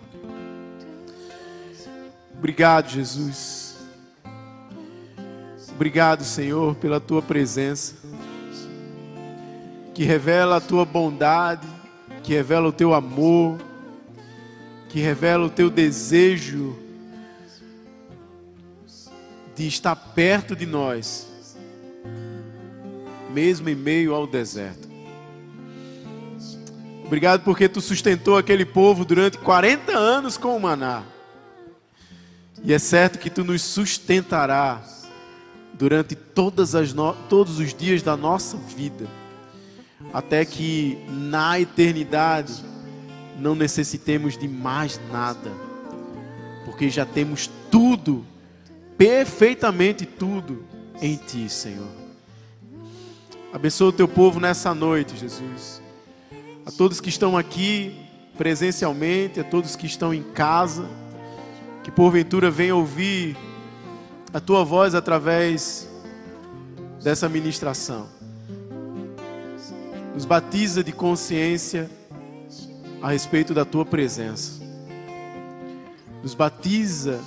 Obrigado, 2.37 2.87
Jesus. 2.87 3.77
Obrigado, 5.73 6.23
Senhor, 6.23 6.75
pela 6.75 6.99
tua 6.99 7.23
presença, 7.23 7.95
que 9.95 10.03
revela 10.03 10.57
a 10.57 10.61
tua 10.61 10.85
bondade, 10.85 11.67
que 12.21 12.33
revela 12.33 12.69
o 12.69 12.71
teu 12.71 12.93
amor 12.93 13.57
que 14.87 14.99
revela 14.99 15.45
o 15.45 15.49
teu 15.49 15.69
desejo 15.69 16.77
estar 19.67 19.95
perto 19.95 20.55
de 20.55 20.65
nós, 20.65 21.27
mesmo 23.33 23.69
em 23.69 23.75
meio 23.75 24.13
ao 24.13 24.27
deserto. 24.27 24.89
Obrigado 27.05 27.43
porque 27.43 27.67
tu 27.67 27.81
sustentou 27.81 28.37
aquele 28.37 28.65
povo 28.65 29.03
durante 29.03 29.37
40 29.37 29.91
anos 29.91 30.37
com 30.37 30.55
o 30.55 30.59
maná. 30.59 31.03
E 32.63 32.73
é 32.73 32.79
certo 32.79 33.19
que 33.19 33.29
tu 33.29 33.43
nos 33.43 33.61
sustentará 33.61 34.81
durante 35.73 36.15
todas 36.15 36.75
as 36.75 36.93
no... 36.93 37.13
todos 37.27 37.59
os 37.59 37.73
dias 37.73 38.01
da 38.01 38.15
nossa 38.15 38.55
vida, 38.55 39.07
até 40.13 40.45
que 40.45 41.03
na 41.09 41.59
eternidade 41.59 42.63
não 43.39 43.55
necessitemos 43.55 44.37
de 44.37 44.47
mais 44.47 45.01
nada, 45.11 45.51
porque 46.65 46.89
já 46.89 47.05
temos 47.05 47.49
tudo, 47.71 48.23
perfeitamente 49.01 50.05
tudo 50.05 50.63
em 51.01 51.15
Ti, 51.15 51.49
Senhor. 51.49 51.89
Abençoa 53.51 53.89
o 53.89 53.91
Teu 53.91 54.07
povo 54.07 54.39
nessa 54.39 54.75
noite, 54.75 55.17
Jesus. 55.17 55.81
A 56.63 56.69
todos 56.69 57.01
que 57.01 57.09
estão 57.09 57.35
aqui 57.35 57.95
presencialmente, 58.37 59.39
a 59.39 59.43
todos 59.43 59.75
que 59.75 59.87
estão 59.87 60.13
em 60.13 60.21
casa, 60.21 60.87
que 61.83 61.89
porventura 61.89 62.51
venham 62.51 62.77
ouvir 62.77 63.35
a 64.31 64.39
Tua 64.39 64.63
voz 64.63 64.93
através 64.93 65.89
dessa 67.03 67.27
ministração. 67.27 68.07
Nos 70.13 70.25
batiza 70.25 70.83
de 70.83 70.91
consciência 70.91 71.89
a 73.01 73.09
respeito 73.09 73.51
da 73.51 73.65
tua 73.65 73.83
presença. 73.83 74.61
Nos 76.21 76.35
batiza 76.35 77.19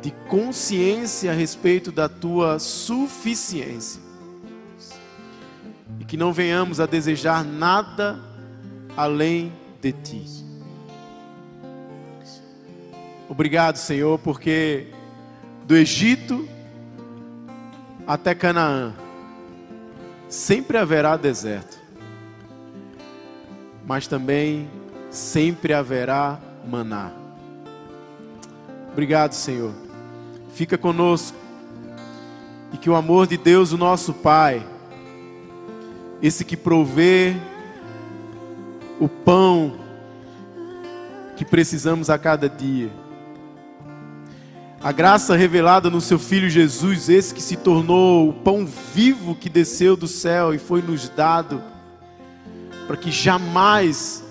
de 0.00 0.10
consciência 0.28 1.30
a 1.30 1.34
respeito 1.34 1.92
da 1.92 2.08
tua 2.08 2.58
suficiência. 2.58 4.00
E 5.98 6.04
que 6.04 6.16
não 6.16 6.32
venhamos 6.32 6.80
a 6.80 6.86
desejar 6.86 7.44
nada 7.44 8.18
além 8.96 9.52
de 9.80 9.92
ti. 9.92 10.24
Obrigado, 13.28 13.76
Senhor, 13.76 14.18
porque 14.18 14.88
do 15.64 15.76
Egito 15.76 16.48
até 18.06 18.34
Canaã 18.34 18.92
sempre 20.28 20.76
haverá 20.76 21.16
deserto, 21.16 21.78
mas 23.86 24.06
também 24.06 24.68
sempre 25.10 25.72
haverá 25.72 26.40
maná. 26.68 27.12
Obrigado, 28.92 29.32
Senhor. 29.32 29.89
Fica 30.54 30.76
conosco. 30.78 31.36
E 32.72 32.76
que 32.76 32.88
o 32.88 32.94
amor 32.94 33.26
de 33.26 33.36
Deus, 33.36 33.72
o 33.72 33.78
nosso 33.78 34.12
Pai, 34.12 34.64
esse 36.22 36.44
que 36.44 36.56
provê 36.56 37.34
o 39.00 39.08
pão 39.08 39.74
que 41.36 41.44
precisamos 41.44 42.10
a 42.10 42.18
cada 42.18 42.48
dia, 42.48 42.90
A 44.82 44.92
graça 44.92 45.36
revelada 45.36 45.90
no 45.90 46.00
seu 46.00 46.18
Filho 46.18 46.48
Jesus, 46.48 47.10
esse 47.10 47.34
que 47.34 47.42
se 47.42 47.54
tornou 47.54 48.30
o 48.30 48.32
pão 48.32 48.66
vivo 48.94 49.34
que 49.34 49.50
desceu 49.50 49.94
do 49.94 50.08
céu 50.08 50.54
e 50.54 50.58
foi 50.58 50.80
nos 50.80 51.06
dado, 51.10 51.62
para 52.86 52.96
que 52.96 53.10
jamais 53.10 54.24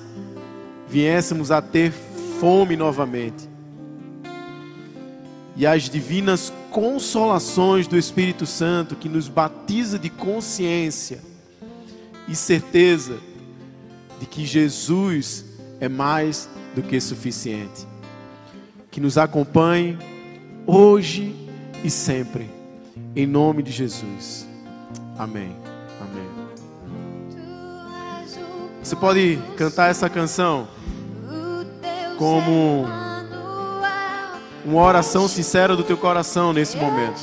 viéssemos 0.88 1.52
a 1.52 1.62
ter 1.62 1.92
fome 2.40 2.76
novamente. 2.76 3.49
E 5.60 5.68
as 5.68 5.90
divinas 5.90 6.54
consolações 6.72 7.86
do 7.86 7.98
Espírito 7.98 8.46
Santo 8.46 8.96
que 8.96 9.10
nos 9.10 9.28
batiza 9.28 10.00
de 10.00 10.10
consciência 10.10 11.20
e 12.30 12.34
certeza 12.34 13.18
de 14.22 14.26
que 14.26 14.46
Jesus 14.46 15.44
é 15.82 15.90
mais 15.90 16.48
do 16.74 16.82
que 16.82 16.98
suficiente. 17.02 17.86
Que 18.90 19.02
nos 19.02 19.18
acompanhe 19.18 20.00
hoje 20.66 21.36
e 21.84 21.90
sempre, 21.90 22.50
em 23.14 23.28
nome 23.28 23.62
de 23.62 23.74
Jesus. 23.74 24.48
Amém. 25.18 25.54
Amém. 26.00 26.30
Você 28.82 28.96
pode 28.96 29.38
cantar 29.58 29.92
essa 29.92 30.10
canção 30.10 30.70
como 32.18 33.09
uma 34.66 34.82
oração 34.82 35.28
sincera 35.28 35.76
do 35.76 35.84
teu 35.84 35.98
coração 35.98 36.54
nesse 36.54 36.78
momento. 36.78 37.20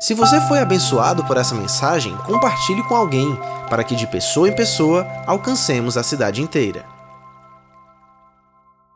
Se 0.00 0.14
você 0.14 0.40
foi 0.42 0.58
abençoado 0.58 1.24
por 1.24 1.36
essa 1.36 1.54
mensagem, 1.54 2.16
compartilhe 2.26 2.82
com 2.84 2.94
alguém, 2.94 3.38
para 3.70 3.82
que 3.82 3.96
de 3.96 4.06
pessoa 4.06 4.48
em 4.48 4.54
pessoa 4.54 5.06
alcancemos 5.26 5.96
a 5.96 6.02
cidade 6.02 6.42
inteira. 6.42 6.93